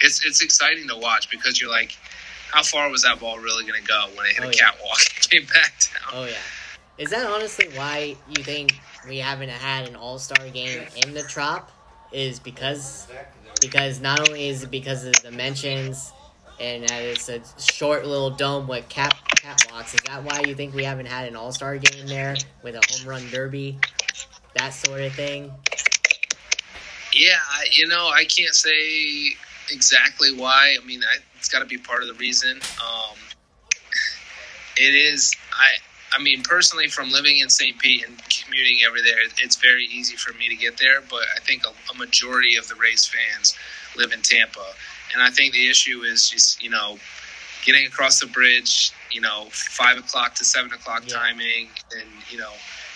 [0.00, 1.96] it's it's exciting to watch because you're like,
[2.50, 4.98] how far was that ball really going to go when it hit oh, a catwalk
[5.14, 6.12] and came back down?
[6.12, 6.34] Oh yeah.
[6.96, 11.22] Is that honestly why you think we haven't had an All Star game in the
[11.22, 11.70] Trop?
[12.12, 13.08] Is because
[13.60, 16.12] because not only is it because of the dimensions
[16.60, 19.94] and that it's a short little dome with cap catwalks.
[19.94, 22.80] Is that why you think we haven't had an All Star game there with a
[22.88, 23.78] home run derby,
[24.54, 25.50] that sort of thing?
[27.12, 27.38] Yeah,
[27.70, 29.36] you know, I can't say
[29.70, 30.76] exactly why.
[30.80, 32.60] I mean, I, it's got to be part of the reason.
[32.80, 33.16] Um,
[34.76, 35.34] it is.
[35.52, 35.68] I
[36.16, 37.78] I mean, personally, from living in St.
[37.78, 41.00] Pete and commuting every there, it's very easy for me to get there.
[41.00, 43.56] But I think a, a majority of the Rays fans
[43.96, 44.64] live in Tampa,
[45.12, 46.98] and I think the issue is just you know
[47.64, 48.92] getting across the bridge.
[49.10, 51.14] You know, five o'clock to seven o'clock yeah.
[51.14, 52.52] timing, and you know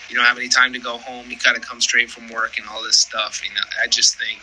[0.09, 1.29] you don't have any time to go home.
[1.29, 3.41] You kind of come straight from work and all this stuff.
[3.43, 4.39] You know, I just think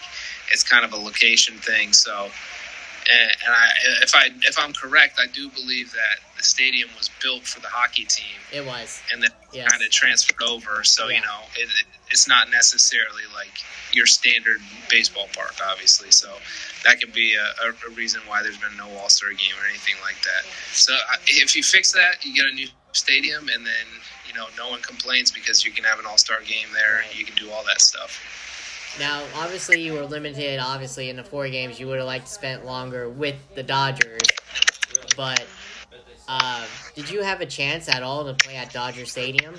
[0.52, 1.92] it's kind of a location thing.
[1.92, 2.28] So
[3.08, 3.68] and, and I,
[4.02, 7.68] if I if I'm correct, I do believe that the stadium was built for the
[7.68, 8.40] hockey team.
[8.52, 9.70] It was, and then yes.
[9.70, 10.82] kind of transferred over.
[10.82, 11.16] So yeah.
[11.16, 11.68] you know, it,
[12.10, 13.52] it's not necessarily like
[13.92, 16.10] your standard baseball park, obviously.
[16.10, 16.32] So
[16.84, 19.96] that could be a, a reason why there's been no All Star game or anything
[20.02, 20.44] like that.
[20.72, 23.86] So if you fix that, you get a new stadium, and then
[24.36, 27.24] know no one complains because you can have an All Star game there, and you
[27.24, 28.20] can do all that stuff.
[28.98, 30.58] Now, obviously, you were limited.
[30.58, 34.22] Obviously, in the four games, you would have liked to spend longer with the Dodgers.
[35.16, 35.44] But
[36.28, 39.54] uh, did you have a chance at all to play at Dodger Stadium?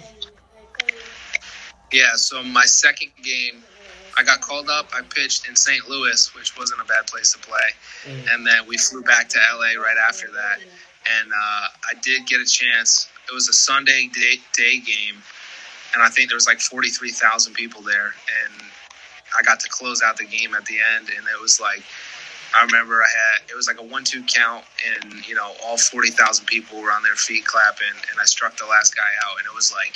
[1.92, 2.16] Yeah.
[2.16, 3.64] So my second game,
[4.18, 4.90] I got called up.
[4.94, 5.88] I pitched in St.
[5.88, 7.70] Louis, which wasn't a bad place to play,
[8.06, 8.34] mm.
[8.34, 10.60] and then we flew back to LA right after that.
[10.60, 13.08] And uh, I did get a chance.
[13.30, 15.22] It was a Sunday day, day game,
[15.94, 18.14] and I think there was like forty three thousand people there,
[18.46, 18.54] and
[19.38, 21.84] I got to close out the game at the end, and it was like
[22.56, 24.64] I remember I had it was like a one-two count,
[24.96, 28.58] and you know all forty thousand people were on their feet clapping, and I struck
[28.58, 29.96] the last guy out, and it was like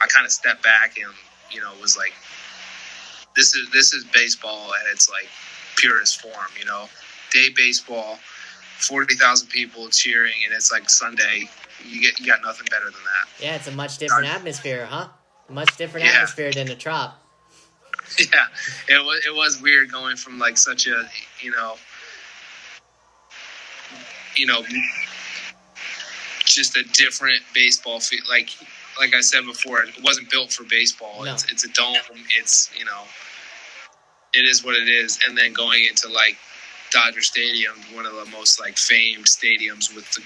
[0.00, 1.12] I kind of stepped back and
[1.50, 2.12] you know was like,
[3.36, 5.28] this is this is baseball at its like
[5.76, 6.88] purest form, you know,
[7.30, 8.18] day baseball,
[8.78, 11.48] forty thousand people cheering, and it's like Sunday.
[11.86, 13.42] You get you got nothing better than that.
[13.42, 15.08] Yeah, it's a much different atmosphere, huh?
[15.48, 16.12] Much different yeah.
[16.14, 17.20] atmosphere than a trop.
[18.18, 18.46] yeah,
[18.88, 21.08] it was it was weird going from like such a
[21.40, 21.76] you know
[24.36, 24.62] you know
[26.44, 28.50] just a different baseball feel like
[28.98, 31.24] like I said before it wasn't built for baseball.
[31.24, 31.32] No.
[31.32, 31.96] It's it's a dome.
[32.38, 33.02] It's you know
[34.34, 36.36] it is what it is, and then going into like
[36.90, 40.22] Dodger Stadium, one of the most like famed stadiums with the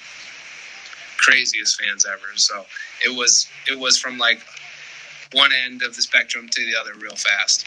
[1.18, 2.37] craziest fans ever.
[2.37, 2.64] So
[3.04, 4.40] it was it was from like
[5.33, 7.66] one end of the spectrum to the other real fast.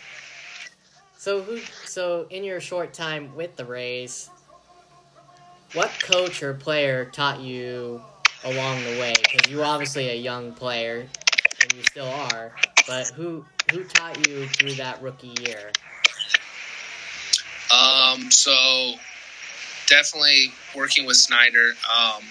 [1.17, 1.59] So who?
[1.85, 4.29] So in your short time with the Rays,
[5.73, 8.01] what coach or player taught you
[8.43, 9.13] along the way?
[9.21, 11.07] Because you're obviously a young player,
[11.61, 12.55] and you still are.
[12.87, 15.71] But who who taught you through that rookie year?
[17.71, 18.31] Um.
[18.31, 18.95] So
[19.87, 21.73] definitely working with Snyder.
[21.93, 22.23] Um,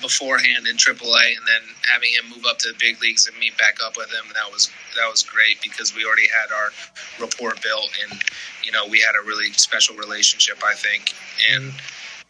[0.00, 3.56] beforehand in AAA, and then having him move up to the big leagues and meet
[3.58, 4.26] back up with him.
[4.34, 6.70] That was that was great because we already had our
[7.20, 8.20] rapport built, and
[8.62, 10.62] you know we had a really special relationship.
[10.64, 11.14] I think,
[11.52, 11.72] and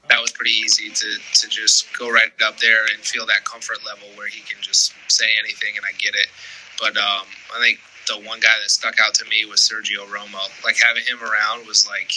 [0.08, 3.78] that was pretty easy to to just go right up there and feel that comfort
[3.86, 6.28] level where he can just say anything and I get it.
[6.80, 10.42] But um, I think the one guy that stuck out to me was Sergio Romo.
[10.64, 12.12] Like having him around was like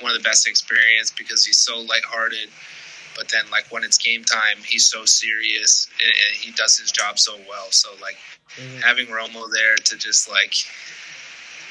[0.00, 2.48] one of the best experience because he's so lighthearted
[3.16, 6.92] but then like when it's game time, he's so serious and, and he does his
[6.92, 7.70] job so well.
[7.70, 8.16] So like
[8.56, 8.80] mm-hmm.
[8.80, 10.54] having Romo there to just like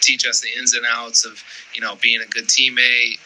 [0.01, 1.41] teach us the ins and outs of
[1.73, 3.19] you know being a good teammate,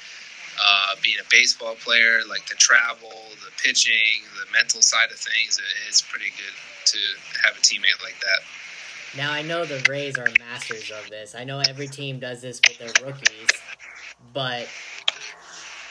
[0.63, 3.11] uh, being a baseball player, like the travel,
[3.43, 5.59] the pitching, the mental side of things.
[5.87, 6.55] It's pretty good
[6.85, 6.97] to
[7.45, 9.17] have a teammate like that.
[9.17, 11.33] Now I know the Rays are masters of this.
[11.35, 13.49] I know every team does this with their rookies,
[14.33, 14.67] but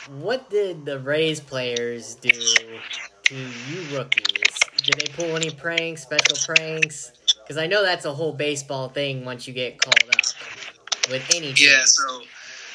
[0.08, 4.58] what did the Rays players do to you rookies?
[4.82, 7.12] Did they pull any pranks, special pranks?
[7.42, 11.52] Because I know that's a whole baseball thing once you get called up with any.
[11.52, 11.68] Team.
[11.70, 12.22] Yeah, so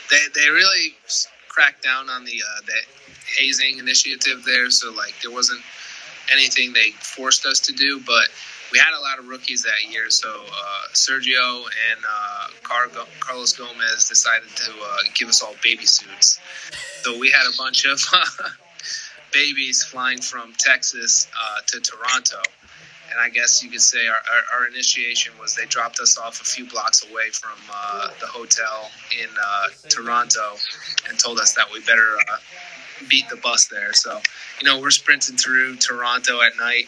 [0.09, 0.95] they they really
[1.49, 2.79] cracked down on the uh, the
[3.37, 4.69] hazing initiative there.
[4.69, 5.61] So like there wasn't
[6.31, 8.29] anything they forced us to do, but
[8.73, 10.09] we had a lot of rookies that year.
[10.09, 11.57] So uh, Sergio
[11.91, 16.39] and uh, Car- Carlos Gomez decided to uh, give us all baby suits.
[17.03, 18.01] So we had a bunch of
[19.31, 22.41] babies flying from Texas uh, to Toronto.
[23.11, 26.41] And I guess you could say our, our, our, initiation was they dropped us off
[26.41, 28.89] a few blocks away from uh, the hotel
[29.21, 30.55] in uh, Toronto
[31.07, 32.17] and told us that we better
[33.07, 33.93] beat the bus there.
[33.93, 34.19] So,
[34.59, 36.87] you know, we're sprinting through Toronto at night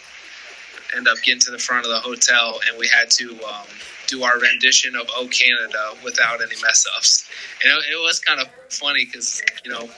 [0.95, 3.65] end up getting to the front of the hotel, and we had to um,
[4.08, 7.30] do our rendition of "Oh Canada" without any mess ups.
[7.63, 9.89] And it, it was kind of funny because you know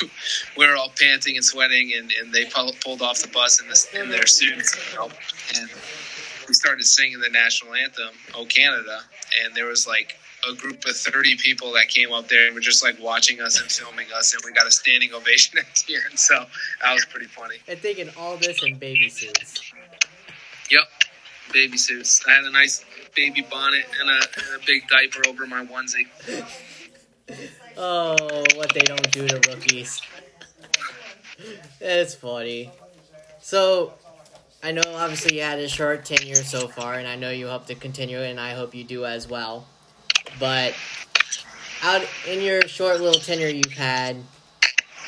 [0.56, 4.10] we were all panting and sweating, and, and they pulled off the bus in, in
[4.10, 5.10] their suits, you know,
[5.58, 5.70] and
[6.48, 9.00] we started singing the national anthem "Oh Canada,"
[9.44, 12.60] and there was like a group of 30 people that came up there and were
[12.60, 15.94] just like watching us and filming us and we got a standing ovation at the
[15.94, 16.44] end so
[16.82, 19.72] that was pretty funny and thinking all this in baby suits
[20.72, 20.88] Yep,
[21.52, 22.24] baby suits.
[22.26, 22.82] I had a nice
[23.14, 26.06] baby bonnet and a, and a big diaper over my onesie.
[27.76, 28.16] oh,
[28.56, 30.00] what they don't do to rookies.
[31.78, 32.70] It's funny.
[33.42, 33.92] So,
[34.62, 37.66] I know obviously you had a short tenure so far, and I know you hope
[37.66, 39.66] to continue, and I hope you do as well.
[40.40, 40.74] But
[41.82, 44.16] out in your short little tenure you've had,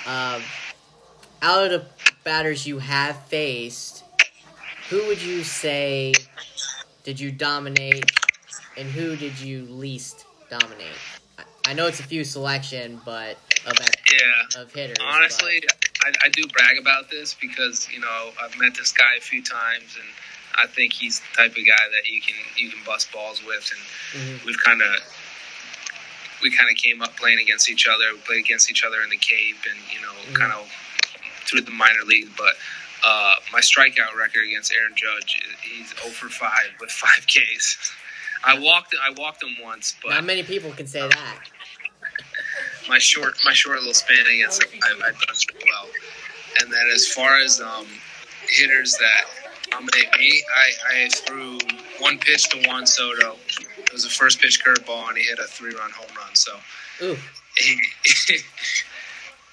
[0.06, 0.42] um,
[1.40, 1.86] out of the
[2.22, 4.03] batters you have faced,
[4.90, 6.12] who would you say
[7.04, 8.10] did you dominate,
[8.78, 10.98] and who did you least dominate?
[11.66, 14.96] I, know it's a few selection, but of yeah of hitters.
[15.02, 15.62] Honestly,
[16.02, 19.42] I, I, do brag about this because you know I've met this guy a few
[19.42, 20.08] times, and
[20.56, 23.70] I think he's the type of guy that you can you can bust balls with,
[23.72, 24.46] and mm-hmm.
[24.46, 24.88] we've kind of
[26.42, 28.04] we kind of came up playing against each other.
[28.12, 30.34] We played against each other in the Cape, and you know, mm-hmm.
[30.34, 30.70] kind of
[31.46, 32.54] through the minor league, but
[33.04, 36.50] uh, my strikeout record against Aaron Judge, he's 0 for 5
[36.80, 37.92] with 5 Ks.
[38.44, 38.94] I walked.
[39.02, 41.38] I walked them once, but not many people can say that.
[42.88, 45.88] my short, my short little span against them, I've, I've done well.
[46.60, 47.86] And then as far as um,
[48.48, 49.24] hitters that
[49.70, 51.58] dominate me, I, I threw
[51.98, 53.36] one pitch to Juan Soto.
[53.78, 56.34] It was a first pitch curveball, and he hit a three run home run.
[56.34, 56.52] So
[57.02, 57.16] Ooh.
[57.56, 57.80] he,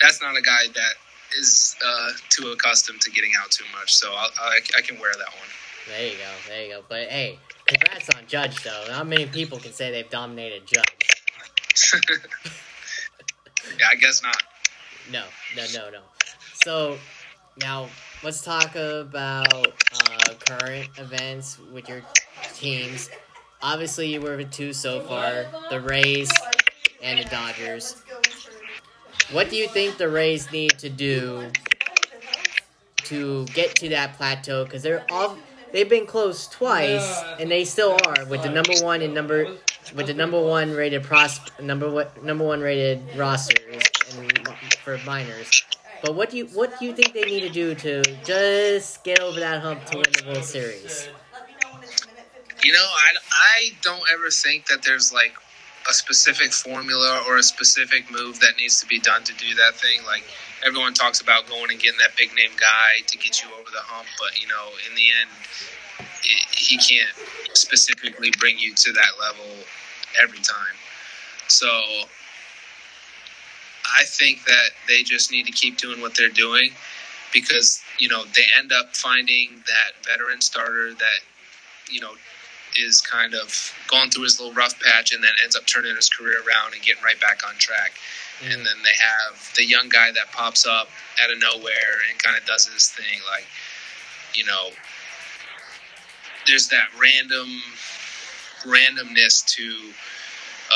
[0.01, 0.93] that's not a guy that
[1.37, 3.93] is uh, too accustomed to getting out too much.
[3.93, 5.47] So I'll, I, I can wear that one.
[5.87, 6.29] There you go.
[6.47, 6.83] There you go.
[6.87, 8.85] But hey, congrats on Judge though.
[8.89, 10.85] Not many people can say they've dominated Judge.
[13.79, 14.41] yeah, I guess not.
[15.11, 15.23] No,
[15.55, 16.01] no, no, no.
[16.63, 16.97] So
[17.59, 17.87] now
[18.23, 22.01] let's talk about uh, current events with your
[22.53, 23.09] teams.
[23.61, 26.31] Obviously, you were with two so far: the Rays
[27.01, 28.03] and the Dodgers.
[29.31, 31.51] What do you think the Rays need to do
[33.05, 34.65] to get to that plateau?
[34.65, 35.37] Because they're all
[35.71, 39.55] they've been close twice, and they still are with the number one and number
[39.95, 43.83] with the number one rated pros number one number one rated rosters
[44.83, 45.63] for minors.
[46.03, 49.21] But what do you what do you think they need to do to just get
[49.21, 51.07] over that hump to win the World Series?
[52.63, 55.33] You know, I, I don't ever think that there's like
[55.89, 59.75] a specific formula or a specific move that needs to be done to do that
[59.75, 60.05] thing.
[60.05, 60.23] Like
[60.65, 63.81] everyone talks about going and getting that big name guy to get you over the
[63.81, 65.29] hump, but you know, in the end,
[66.23, 67.09] it, he can't
[67.53, 69.51] specifically bring you to that level
[70.21, 70.77] every time.
[71.47, 71.67] So
[73.97, 76.71] I think that they just need to keep doing what they're doing
[77.33, 81.19] because you know they end up finding that veteran starter that
[81.89, 82.13] you know
[82.77, 86.09] is kind of going through his little rough patch and then ends up turning his
[86.09, 87.93] career around and getting right back on track.
[88.39, 88.51] Mm-hmm.
[88.51, 90.89] And then they have the young guy that pops up
[91.21, 93.19] out of nowhere and kind of does his thing.
[93.29, 93.45] Like,
[94.33, 94.69] you know,
[96.47, 97.61] there's that random
[98.63, 99.91] randomness to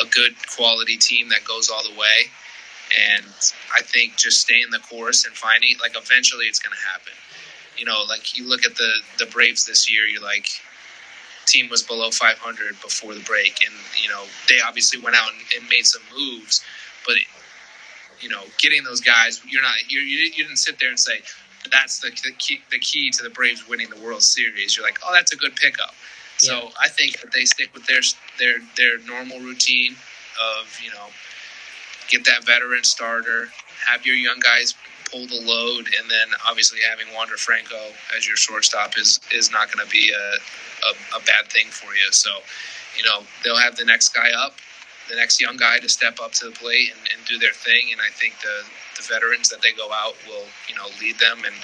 [0.01, 2.29] a good quality team that goes all the way.
[3.15, 3.25] And
[3.73, 7.13] I think just staying the course and finding like eventually it's going to happen.
[7.77, 10.47] You know, like you look at the the Braves this year, you're like,
[11.45, 15.41] team was below 500 before the break, and you know they obviously went out and,
[15.59, 16.63] and made some moves,
[17.05, 17.15] but
[18.19, 21.21] you know getting those guys, you're not you're, you you didn't sit there and say
[21.71, 24.75] that's the, the key the key to the Braves winning the World Series.
[24.75, 25.93] You're like, oh, that's a good pickup.
[26.41, 26.49] Yeah.
[26.49, 28.01] So I think that they stick with their
[28.39, 31.07] their their normal routine of you know
[32.09, 33.47] get that veteran starter,
[33.87, 34.75] have your young guys
[35.15, 39.71] pull the load, and then obviously having Wander Franco as your shortstop is is not
[39.71, 40.35] going to be a,
[40.87, 42.11] a, a bad thing for you.
[42.11, 42.29] So,
[42.97, 44.55] you know, they'll have the next guy up,
[45.09, 47.91] the next young guy to step up to the plate and, and do their thing,
[47.91, 48.65] and I think the
[48.97, 51.55] the veterans that they go out will you know lead them, and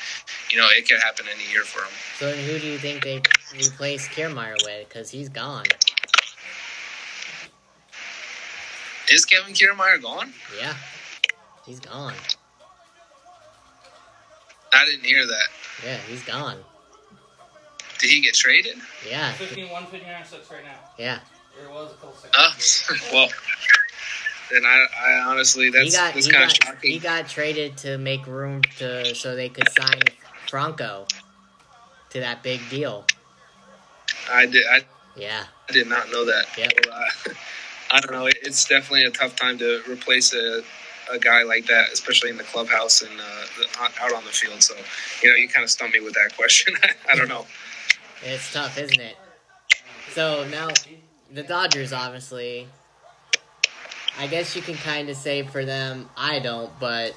[0.50, 1.94] you know it could happen any year for them.
[2.20, 3.22] So, who do you think they
[3.54, 4.88] replace Kiermaier with?
[4.88, 5.66] Because he's gone.
[9.12, 10.32] Is Kevin Kiermaier gone?
[10.58, 10.76] Yeah,
[11.66, 12.14] he's gone.
[14.74, 15.48] I didn't hear that.
[15.86, 16.58] Yeah, he's gone.
[18.00, 18.78] Did he get traded?
[19.08, 19.32] Yeah.
[19.34, 20.72] 15, 159 right now.
[20.98, 21.20] Yeah.
[21.64, 22.86] Or was a couple seconds.
[22.90, 23.30] Oh, well.
[24.52, 26.92] Then I, I honestly, that's, he got, that's kind got, of shocking.
[26.92, 30.02] He got traded to make room to so they could sign
[30.50, 31.06] Franco
[32.10, 33.06] to that big deal.
[34.30, 34.66] I did.
[34.70, 34.82] I,
[35.16, 35.46] yeah.
[35.70, 36.46] I did not know that.
[36.58, 36.72] Yep.
[36.92, 37.34] Uh,
[37.92, 38.26] I don't know.
[38.26, 40.64] It's definitely a tough time to replace a
[41.12, 44.64] a guy like that, especially in the clubhouse and uh, out on the field.
[44.64, 44.76] So,
[45.22, 46.74] you know, you kind of stumped me with that question.
[47.10, 47.46] I don't know.
[48.24, 49.16] It's tough, isn't it?
[50.12, 50.70] So now,
[51.32, 52.68] the Dodgers, obviously,
[54.18, 57.16] I guess you can kind of say for them, I don't, but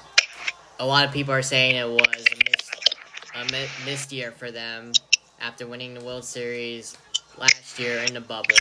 [0.79, 2.95] a lot of people are saying it was a missed,
[3.35, 4.93] a missed year for them
[5.39, 6.97] after winning the World Series
[7.37, 8.55] last year in the bubble.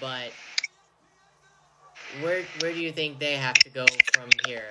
[0.00, 0.32] But
[2.20, 4.64] where where do you think they have to go from here?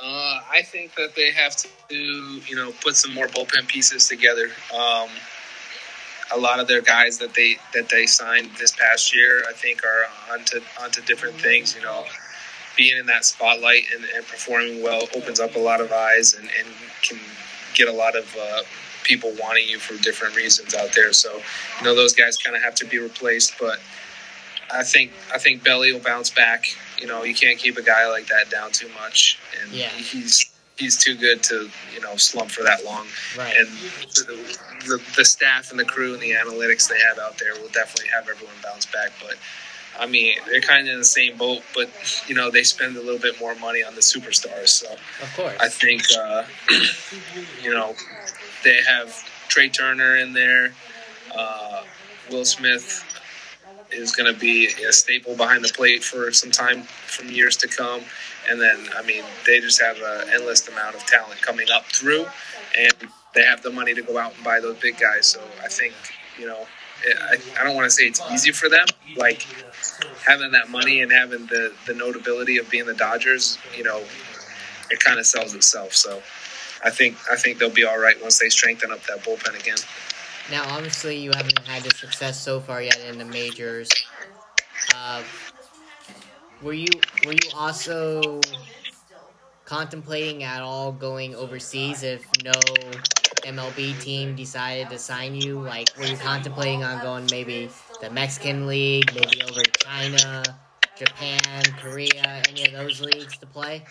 [0.00, 4.50] Uh, I think that they have to, you know, put some more bullpen pieces together.
[4.72, 5.08] Um,
[6.32, 9.82] a lot of their guys that they that they signed this past year, I think,
[9.84, 11.74] are onto onto different things.
[11.74, 12.04] You know,
[12.76, 16.44] being in that spotlight and, and performing well opens up a lot of eyes and,
[16.44, 16.68] and
[17.02, 17.18] can
[17.74, 18.62] get a lot of uh,
[19.02, 21.12] people wanting you for different reasons out there.
[21.12, 21.40] So,
[21.78, 23.80] you know, those guys kind of have to be replaced, but
[24.72, 26.66] I think I think Belly will bounce back.
[27.00, 29.88] You know, you can't keep a guy like that down too much, and yeah.
[29.88, 33.06] he's he's too good to you know slump for that long.
[33.36, 33.54] Right.
[33.56, 33.66] And
[34.14, 34.56] the,
[34.86, 38.10] the, the staff and the crew and the analytics they have out there will definitely
[38.10, 39.10] have everyone bounce back.
[39.22, 39.36] But
[39.98, 41.88] I mean, they're kind of in the same boat, but
[42.26, 44.68] you know they spend a little bit more money on the superstars.
[44.68, 46.44] So of course, I think uh,
[47.62, 47.94] you know
[48.64, 49.14] they have
[49.48, 50.72] Trea Turner in there.
[51.34, 51.82] Uh,
[52.30, 53.04] Will Smith
[53.90, 57.68] is going to be a staple behind the plate for some time from years to
[57.68, 58.02] come.
[58.48, 62.26] And then, I mean, they just have an endless amount of talent coming up through,
[62.78, 62.94] and
[63.34, 65.26] they have the money to go out and buy those big guys.
[65.26, 65.94] So I think,
[66.38, 66.66] you know,
[67.06, 68.86] I, I don't want to say it's easy for them.
[69.16, 69.46] Like
[70.26, 74.02] having that money and having the, the notability of being the Dodgers, you know,
[74.90, 75.94] it kind of sells itself.
[75.94, 76.22] So
[76.82, 79.76] I think I think they'll be all right once they strengthen up that bullpen again.
[80.50, 83.88] Now, obviously, you haven't had the success so far yet in the majors.
[84.94, 85.22] Uh,
[86.62, 86.88] were you
[87.26, 88.40] were you also
[89.66, 92.52] contemplating at all going overseas if no
[93.44, 95.60] MLB team decided to sign you?
[95.60, 97.68] Like, were you contemplating on going maybe
[98.00, 100.42] the Mexican League, maybe over to China,
[100.96, 103.84] Japan, Korea, any of those leagues to play?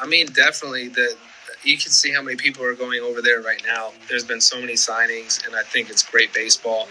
[0.00, 0.88] I mean, definitely.
[0.88, 1.16] The
[1.64, 3.92] you can see how many people are going over there right now.
[4.08, 6.88] There's been so many signings, and I think it's great baseball.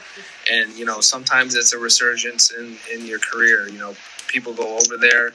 [0.51, 3.67] And you know, sometimes it's a resurgence in in your career.
[3.67, 3.95] You know,
[4.27, 5.33] people go over there,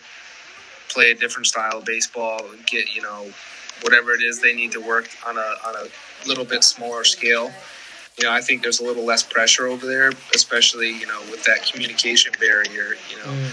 [0.89, 3.27] play a different style of baseball, get you know
[3.83, 7.51] whatever it is they need to work on a on a little bit smaller scale.
[8.19, 11.45] You know, I think there's a little less pressure over there, especially you know with
[11.45, 12.95] that communication barrier.
[13.11, 13.33] You know.
[13.33, 13.53] Mm.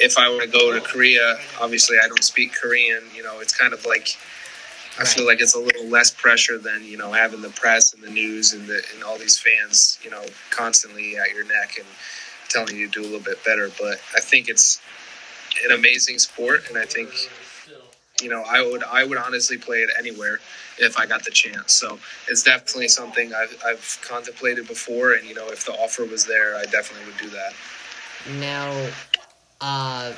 [0.00, 3.02] If I were to go to Korea, obviously I don't speak Korean.
[3.16, 4.16] You know, it's kind of like
[4.98, 8.02] I feel like it's a little less pressure than you know having the press and
[8.02, 11.86] the news and the and all these fans you know constantly at your neck and
[12.48, 13.70] telling you to do a little bit better.
[13.78, 14.80] But I think it's
[15.64, 17.10] an amazing sport, and I think
[18.20, 20.40] you know I would I would honestly play it anywhere
[20.78, 21.74] if I got the chance.
[21.74, 26.26] So it's definitely something I've I've contemplated before, and you know if the offer was
[26.26, 27.52] there, I definitely would do that.
[28.40, 28.90] Now,
[29.60, 30.12] uh,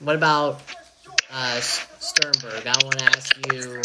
[0.00, 0.60] what about
[1.32, 2.66] uh, Sternberg.
[2.66, 3.82] I want to ask you.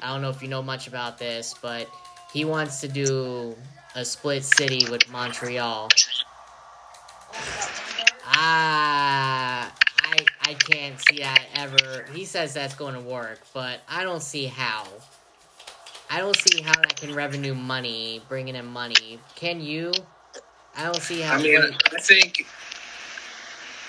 [0.00, 1.88] I don't know if you know much about this, but
[2.32, 3.56] he wants to do
[3.94, 5.88] a split city with Montreal.
[8.24, 12.06] Ah, I I can't see that ever.
[12.12, 14.86] He says that's going to work, but I don't see how.
[16.10, 19.18] I don't see how that can revenue money, bringing in money.
[19.34, 19.92] Can you?
[20.76, 21.36] I don't see how.
[21.36, 22.46] I mean, I think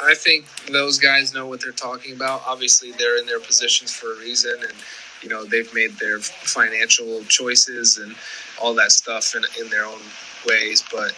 [0.03, 2.43] I think those guys know what they're talking about.
[2.45, 4.73] Obviously, they're in their positions for a reason, and
[5.21, 8.15] you know they've made their financial choices and
[8.61, 10.01] all that stuff in, in their own
[10.47, 10.83] ways.
[10.91, 11.13] But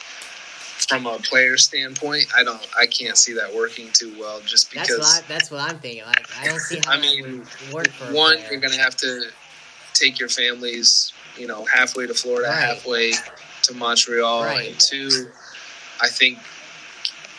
[0.88, 4.42] from a player standpoint, I don't, I can't see that working too well.
[4.42, 6.06] Just because that's what, I, that's what I'm thinking.
[6.06, 8.38] Like, I don't see how I mean, work for one.
[8.50, 9.30] You're going to have to
[9.94, 12.60] take your families, you know, halfway to Florida, right.
[12.60, 13.14] halfway
[13.64, 14.70] to Montreal, right.
[14.70, 15.32] and two,
[16.02, 16.38] I think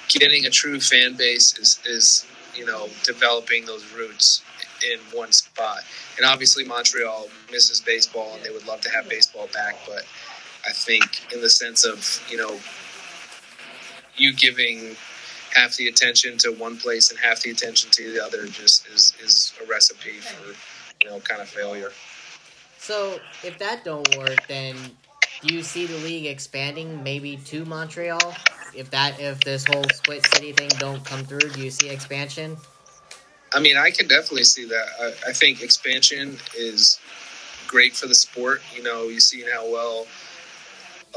[0.08, 4.42] getting a true fan base is is you know developing those roots
[4.92, 5.80] in one spot.
[6.16, 10.04] And obviously Montreal misses baseball and they would love to have baseball back, but
[10.66, 12.58] I think in the sense of you know
[14.16, 14.96] you giving
[15.54, 19.14] half the attention to one place and half the attention to the other just is
[19.22, 20.54] is a recipe for
[21.02, 21.92] you know kind of failure.
[22.78, 24.76] So if that don't work, then
[25.42, 28.34] do you see the league expanding maybe to Montreal?
[28.76, 32.56] If that if this whole split city thing don't come through, do you see expansion?
[33.52, 34.86] I mean, I can definitely see that.
[35.00, 36.98] I, I think expansion is
[37.66, 38.62] great for the sport.
[38.74, 40.06] You know, you see how well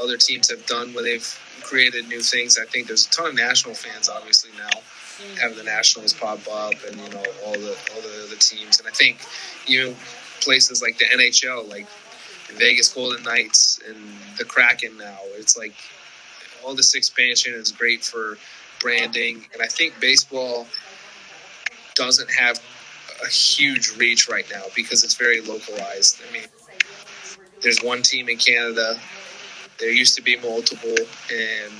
[0.00, 2.58] other teams have done when they've created new things.
[2.58, 4.80] I think there's a ton of national fans, obviously now
[5.40, 8.78] having the Nationals pop up and you know all the all the other teams.
[8.78, 9.18] And I think
[9.66, 9.94] even
[10.40, 11.86] places like the NHL, like
[12.56, 13.96] Vegas Golden Knights and
[14.38, 15.18] the Kraken now.
[15.36, 15.74] It's like
[16.64, 18.38] all this expansion is great for
[18.80, 20.66] branding, and I think baseball
[21.94, 22.60] doesn't have
[23.22, 26.20] a huge reach right now because it's very localized.
[26.28, 26.46] I mean,
[27.62, 28.98] there's one team in Canada.
[29.78, 30.94] There used to be multiple,
[31.32, 31.72] and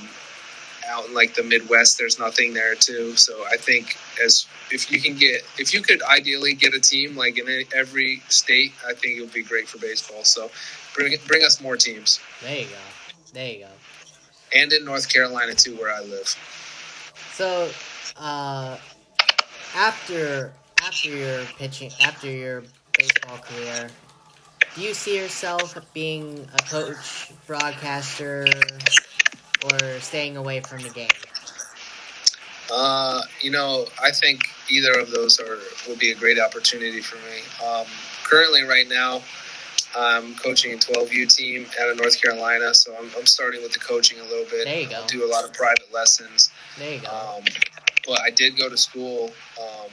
[0.87, 3.15] out in like the Midwest, there's nothing there too.
[3.15, 7.15] So I think as if you can get, if you could ideally get a team
[7.15, 10.23] like in every state, I think it would be great for baseball.
[10.23, 10.49] So
[10.95, 12.19] bring bring us more teams.
[12.41, 12.77] There you go.
[13.33, 13.69] There you go.
[14.53, 16.35] And in North Carolina too, where I live.
[17.33, 17.69] So,
[18.17, 18.77] uh,
[19.75, 22.63] after after your pitching, after your
[22.97, 23.89] baseball career,
[24.75, 28.45] do you see yourself being a coach, broadcaster,
[29.63, 31.09] or staying away from the game?
[32.73, 37.17] Uh, you know, I think either of those are will be a great opportunity for
[37.17, 37.67] me.
[37.67, 37.85] Um,
[38.23, 39.21] currently, right now,
[39.95, 43.79] I'm coaching a 12U team out of North Carolina, so I'm, I'm starting with the
[43.79, 44.65] coaching a little bit.
[44.65, 45.03] There you go.
[45.03, 46.49] I do a lot of private lessons.
[46.77, 47.09] There you go.
[47.09, 47.43] Um,
[48.07, 49.91] but I did go to school um,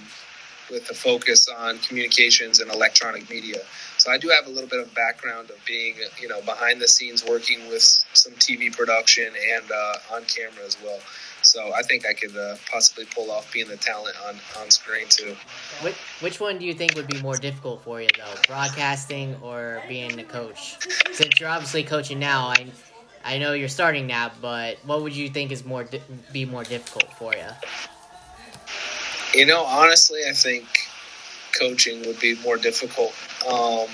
[0.70, 3.58] with a focus on communications and electronic media.
[3.96, 6.88] So I do have a little bit of background of being, you know, behind the
[6.88, 11.00] scenes working with some TV production and uh, on camera as well.
[11.48, 15.06] So I think I could uh, possibly pull off being the talent on, on screen
[15.08, 15.34] too.
[15.80, 19.80] Which, which one do you think would be more difficult for you though, broadcasting or
[19.88, 20.76] being the coach?
[21.12, 22.66] Since you're obviously coaching now, I
[23.24, 25.88] I know you're starting now, but what would you think is more
[26.32, 27.46] be more difficult for you?
[29.34, 30.66] You know, honestly, I think
[31.58, 33.14] coaching would be more difficult.
[33.46, 33.88] Um,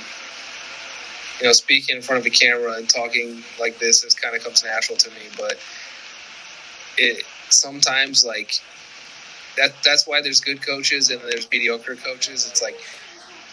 [1.41, 4.43] you know, speaking in front of a camera and talking like this is kind of
[4.43, 5.57] comes natural to me, but
[6.97, 7.25] it
[7.55, 8.61] sometimes like
[9.57, 9.73] that.
[9.85, 12.49] That's why there's good coaches and there's mediocre coaches.
[12.49, 12.77] It's like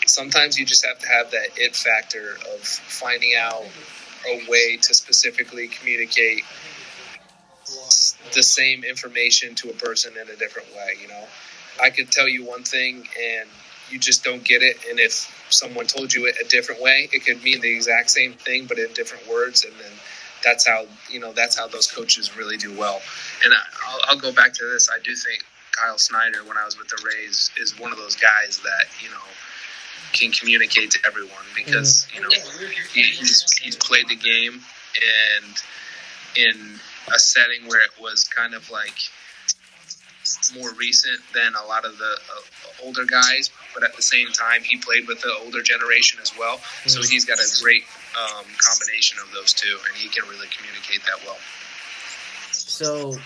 [0.06, 3.64] sometimes you just have to have that it factor of finding out
[4.28, 6.44] a way to specifically communicate
[8.34, 10.94] the same information to a person in a different way.
[11.02, 11.28] You know,
[11.82, 13.50] I could tell you one thing and
[13.90, 17.26] you just don't get it, and if someone told you it a different way, it
[17.26, 19.92] could mean the exact same thing but in different words, and then
[20.44, 23.02] that's how you know that's how those coaches really do well.
[23.44, 24.90] And I, will I'll go back to this.
[24.90, 28.16] I do think Kyle Snyder, when I was with the Rays, is one of those
[28.16, 29.16] guys that you know
[30.14, 32.16] can communicate to everyone because mm.
[32.16, 32.30] you know
[32.94, 34.62] he's he's played the game
[35.44, 35.56] and
[36.36, 36.80] in
[37.14, 38.98] a setting where it was kind of like
[40.58, 44.62] more recent than a lot of the uh, older guys, but at the same time,
[44.64, 46.60] he played with the older generation as well.
[46.86, 47.84] So he's got a great
[48.18, 51.38] um, combination of those two, and he can really communicate that well.
[52.52, 53.18] So,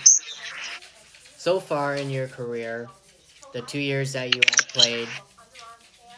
[1.36, 2.88] so far in your career,
[3.52, 5.08] the two years that you have played,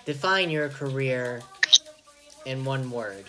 [0.05, 1.43] define your career
[2.45, 3.25] in one word.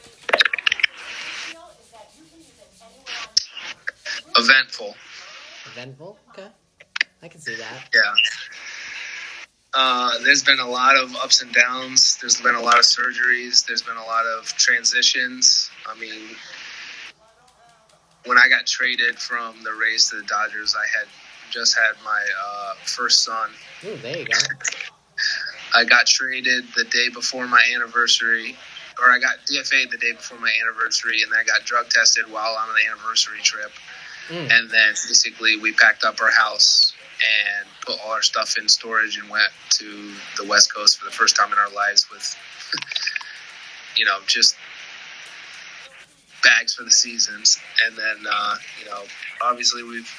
[4.38, 4.96] Eventful.
[5.74, 6.18] Eventful.
[6.30, 6.48] Okay.
[7.22, 7.90] I can see that.
[7.94, 8.14] Yeah.
[9.74, 12.18] Uh, there's been a lot of ups and downs.
[12.20, 13.66] There's been a lot of surgeries.
[13.68, 15.70] There's been a lot of transitions.
[15.86, 16.36] I mean,
[18.26, 21.08] when I got traded from the Rays to the Dodgers, I had
[21.52, 23.50] just had my uh, first son.
[23.86, 24.38] Ooh, there you go.
[25.76, 28.56] I got traded the day before my anniversary,
[29.00, 32.26] or I got DFA'd the day before my anniversary, and then I got drug tested
[32.32, 33.72] while on the anniversary trip.
[34.30, 34.52] Mm.
[34.52, 36.89] And then basically we packed up our house
[37.22, 41.12] and put all our stuff in storage and went to the West Coast for the
[41.12, 42.36] first time in our lives with,
[43.98, 44.56] you know, just
[46.44, 47.60] bags for the seasons.
[47.86, 49.04] And then, uh, you know,
[49.42, 50.10] obviously we've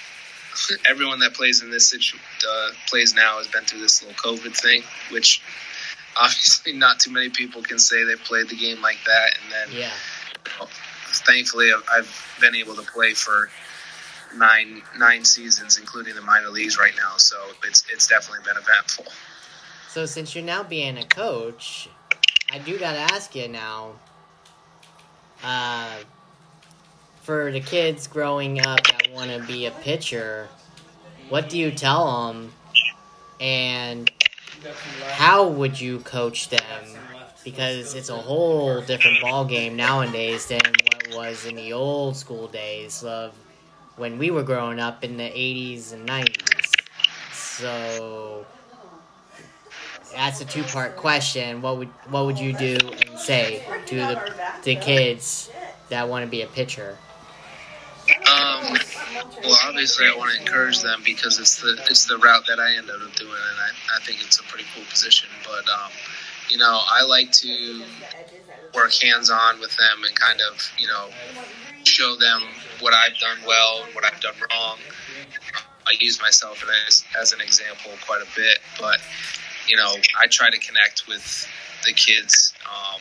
[0.89, 4.57] everyone that plays in this situ- uh, plays now has been through this little COVID
[4.57, 5.43] thing, which
[6.17, 9.31] obviously not too many people can say they've played the game like that.
[9.43, 9.93] And then, yeah,
[10.47, 10.69] you know,
[11.27, 13.51] thankfully I've been able to play for
[14.37, 17.17] nine nine seasons, including the minor leagues right now.
[17.17, 19.07] So it's it's definitely been eventful.
[19.89, 21.89] So since you're now being a coach,
[22.53, 23.93] I do gotta ask you now.
[25.43, 25.97] Uh,
[27.23, 30.49] for the kids growing up that want to be a pitcher,
[31.29, 32.53] what do you tell them,
[33.41, 34.11] and
[35.13, 36.61] how would you coach them?
[37.45, 42.17] Because it's a whole different ball game nowadays than what it was in the old
[42.17, 43.35] school days of
[44.01, 46.75] when we were growing up in the 80s and 90s.
[47.35, 48.47] So
[50.15, 51.61] that's a two part question.
[51.61, 55.51] What would what would you do and say to the the kids
[55.91, 56.97] that want to be a pitcher?
[58.09, 58.79] Um,
[59.43, 62.77] well, obviously, I want to encourage them because it's the it's the route that I
[62.77, 65.29] ended up doing, and I, I think it's a pretty cool position.
[65.45, 65.93] But um,
[66.49, 67.83] you know, I like to
[68.75, 71.11] work hands on with them and kind of you know
[71.85, 72.43] show them
[72.81, 74.79] what I've done well and what I've done wrong.
[75.87, 79.01] I use myself as, as an example quite a bit, but
[79.67, 81.49] you know, I try to connect with
[81.85, 83.01] the kids, um,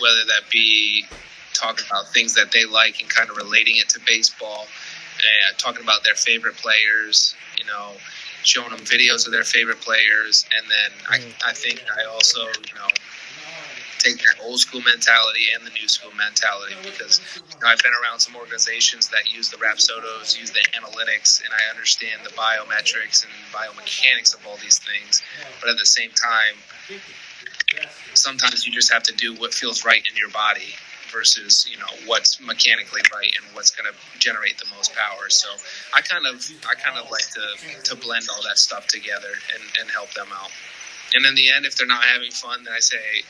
[0.00, 1.04] whether that be
[1.52, 4.66] talking about things that they like and kind of relating it to baseball,
[5.18, 7.92] and talking about their favorite players, you know,
[8.42, 11.48] showing them videos of their favorite players, and then I, mm.
[11.48, 12.88] I think I also, you know,
[13.98, 17.92] take that old school mentality and the new school mentality because you know, I've been
[18.02, 23.24] around some organizations that use the Rapsodos, use the analytics, and I understand the biometrics
[23.24, 25.22] and biomechanics of all these things.
[25.60, 26.56] But at the same time,
[28.14, 30.74] sometimes you just have to do what feels right in your body
[31.12, 35.28] versus you know what's mechanically right and what's going to generate the most power.
[35.28, 35.48] So
[35.94, 39.62] I kind of I kind of like to to blend all that stuff together and,
[39.80, 40.50] and help them out.
[41.14, 43.22] And in the end, if they're not having fun, then I say,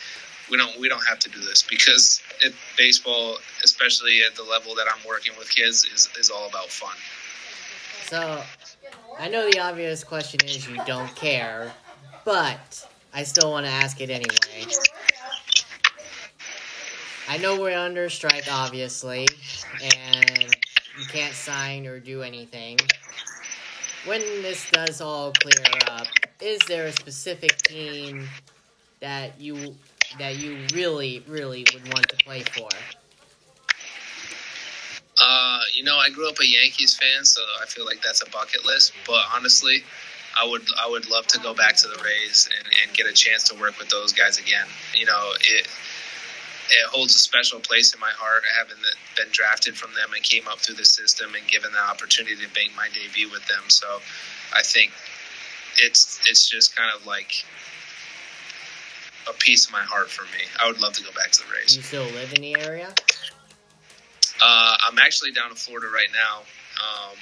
[0.50, 4.74] we don't we don't have to do this because it, baseball, especially at the level
[4.74, 6.96] that I'm working with kids, is is all about fun.
[8.04, 8.42] So,
[9.18, 11.72] I know the obvious question is you don't care,
[12.24, 14.70] but I still want to ask it anyway.
[17.26, 19.26] I know we're under strike, obviously,
[19.82, 20.54] and
[20.98, 22.78] you can't sign or do anything.
[24.04, 26.06] When this does all clear up,
[26.40, 28.28] is there a specific team
[29.00, 29.74] that you
[30.18, 32.68] that you really, really would want to play for?
[35.20, 38.30] Uh, you know, I grew up a Yankees fan, so I feel like that's a
[38.30, 38.92] bucket list.
[39.06, 39.84] But honestly,
[40.36, 43.12] I would I would love to go back to the Rays and, and get a
[43.12, 44.66] chance to work with those guys again.
[44.94, 45.68] You know, it
[46.70, 48.76] it holds a special place in my heart having
[49.16, 52.48] been drafted from them and came up through the system and given the opportunity to
[52.54, 53.62] make my debut with them.
[53.68, 53.86] So
[54.52, 54.92] I think
[55.78, 57.44] it's it's just kind of like
[59.28, 60.44] a piece of my heart for me.
[60.60, 61.76] I would love to go back to the Rays.
[61.76, 62.88] You still live in the area?
[64.42, 66.38] Uh, I'm actually down in Florida right now,
[66.82, 67.16] um,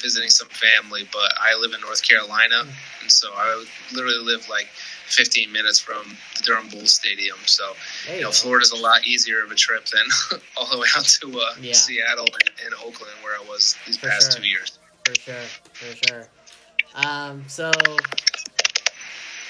[0.00, 2.62] visiting some family, but I live in North Carolina,
[3.00, 4.66] and so I literally live like
[5.06, 6.04] 15 minutes from
[6.36, 7.36] the Durham Bulls Stadium.
[7.46, 7.72] So,
[8.08, 8.32] you you know, go.
[8.32, 11.72] Florida's a lot easier of a trip than all the way out to uh, Yeah.
[11.72, 14.42] Seattle and, and Oakland, where I was these For past sure.
[14.42, 14.78] two years.
[15.04, 15.34] For sure,
[15.72, 16.28] for sure.
[16.94, 17.70] Um, so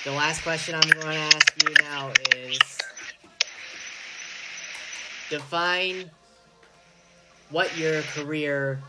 [0.04, 2.58] the last question I'm going to ask you now is
[5.30, 6.10] define
[7.50, 8.80] what your career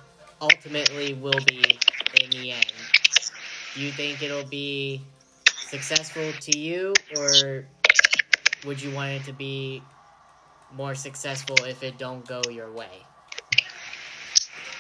[0.42, 1.80] ultimately will be
[2.22, 2.74] in the end.
[3.76, 5.02] Do you think it'll be
[5.46, 7.66] successful to you, or
[8.66, 9.82] would you want it to be
[10.76, 13.06] more successful if it don't go your way?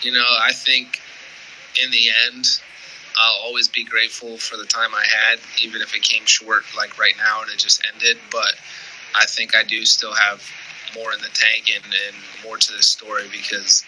[0.01, 1.01] You know, I think
[1.83, 2.61] in the end,
[3.19, 6.97] I'll always be grateful for the time I had, even if it came short, like
[6.97, 8.17] right now, and it just ended.
[8.31, 8.55] But
[9.13, 10.41] I think I do still have
[10.95, 13.83] more in the tank and, and more to this story because,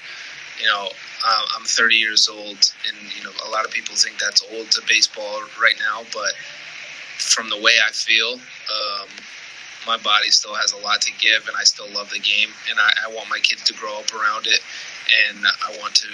[0.60, 0.90] you know,
[1.26, 2.58] uh, I'm 30 years old,
[2.88, 6.34] and you know, a lot of people think that's old to baseball right now, but
[7.18, 9.08] from the way I feel, um,
[9.88, 12.80] my body still has a lot to give, and I still love the game, and
[12.80, 14.60] I, I want my kids to grow up around it,
[15.30, 16.10] and I want to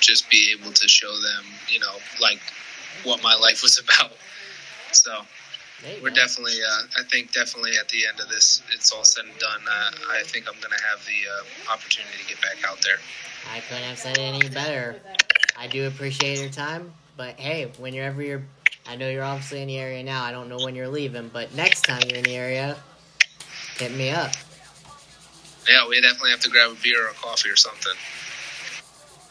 [0.00, 2.40] just be able to show them, you know, like
[3.04, 4.12] what my life was about.
[4.92, 5.22] So
[6.02, 9.38] we're definitely, uh, I think, definitely at the end of this, it's all said and
[9.38, 9.60] done.
[9.68, 12.96] Uh, I think I'm going to have the uh, opportunity to get back out there.
[13.52, 14.96] I couldn't have said it any better.
[15.58, 18.42] I do appreciate your time, but hey, whenever you're,
[18.86, 20.24] I know you're obviously in the area now.
[20.24, 22.76] I don't know when you're leaving, but next time you're in the area,
[23.78, 24.32] hit me up.
[25.68, 27.92] Yeah, we definitely have to grab a beer or a coffee or something.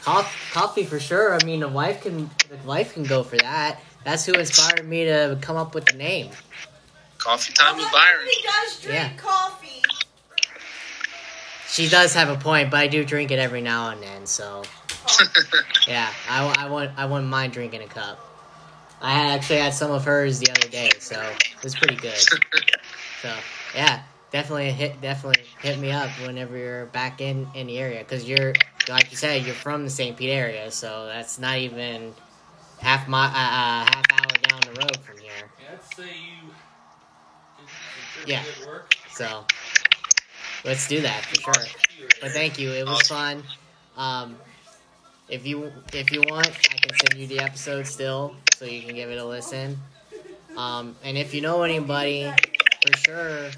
[0.04, 1.34] Coffee, coffee for sure.
[1.34, 3.80] I mean, the wife can, the wife can go for that.
[4.04, 6.30] That's who inspired me to come up with the name.
[7.20, 8.28] Coffee time with Byron.
[8.28, 9.10] He does drink Yeah.
[9.16, 9.82] coffee.
[11.70, 14.26] She does have a point, but I do drink it every now and then.
[14.26, 14.64] So
[15.88, 18.20] yeah, I, wa- I want I wouldn't mind drinking a cup.
[19.02, 22.14] I actually had some of hers the other day, so it was pretty good.
[23.22, 23.34] So
[23.74, 28.28] yeah, definitely hit definitely hit me up whenever you're back in in the area because
[28.28, 28.52] you're
[28.90, 30.16] like you said you're from the St.
[30.18, 32.14] Pete area, so that's not even
[32.80, 35.32] half my uh, uh, half hour down the road from here.
[35.62, 36.50] Yeah, I'd say you
[37.58, 38.68] did some pretty Yeah.
[38.68, 38.96] work.
[39.10, 39.46] So
[40.66, 41.66] let's do that for sure.
[42.22, 42.72] But thank you.
[42.72, 43.44] It was fun.
[43.98, 44.38] Um,
[45.30, 48.96] if you if you want, I can send you the episode still, so you can
[48.96, 49.78] give it a listen.
[50.58, 52.32] Um, and if you know anybody,
[52.86, 53.50] for sure,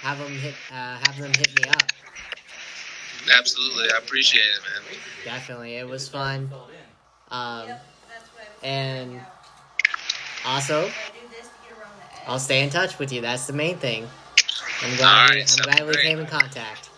[0.00, 1.82] have them hit uh, have them hit me up.
[3.32, 4.98] Absolutely, I appreciate it, man.
[5.24, 6.50] Definitely, it was fun.
[7.30, 9.20] Um, Yep, that's what I and
[10.44, 10.88] also, I do
[11.30, 12.22] this to get around the edge.
[12.26, 13.20] I'll stay in touch with you.
[13.20, 14.06] That's the main thing.
[14.82, 16.04] I'm glad we, right, I'm sounds glad we great.
[16.06, 16.90] came in contact.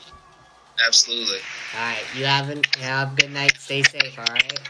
[0.87, 1.39] Absolutely.
[1.75, 3.57] All right, you have an, have a good night.
[3.59, 4.19] Stay safe.
[4.19, 4.61] All right.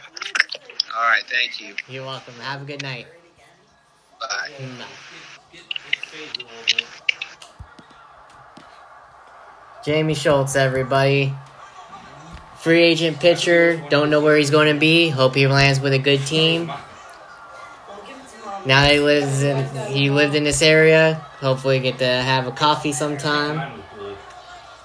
[0.96, 1.74] All right, thank you.
[1.88, 2.34] You're welcome.
[2.34, 3.06] Have a good night.
[4.20, 4.26] Bye.
[4.28, 4.84] Bye.
[5.52, 6.86] Get, get faded a little bit.
[9.86, 11.32] Jaime Schultz, everybody.
[12.69, 13.83] Free agent pitcher.
[13.89, 15.09] Don't know where he's going to be.
[15.09, 16.66] Hope he lands with a good team.
[18.66, 21.14] Now that he lives in, he lived in this area.
[21.41, 23.81] Hopefully, get to have a coffee sometime.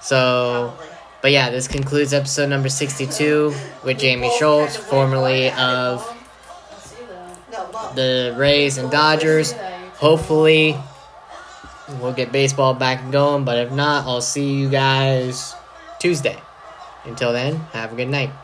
[0.00, 0.72] So,
[1.20, 3.54] but yeah, this concludes episode number sixty-two
[3.84, 6.10] with Jaime Schultz, formerly of
[7.94, 9.52] the Rays and Dodgers.
[9.96, 10.74] Hopefully,
[12.00, 13.44] we'll get baseball back going.
[13.44, 15.54] But if not, I'll see you guys
[15.98, 16.40] Tuesday.
[17.04, 18.43] Until then, have a good night.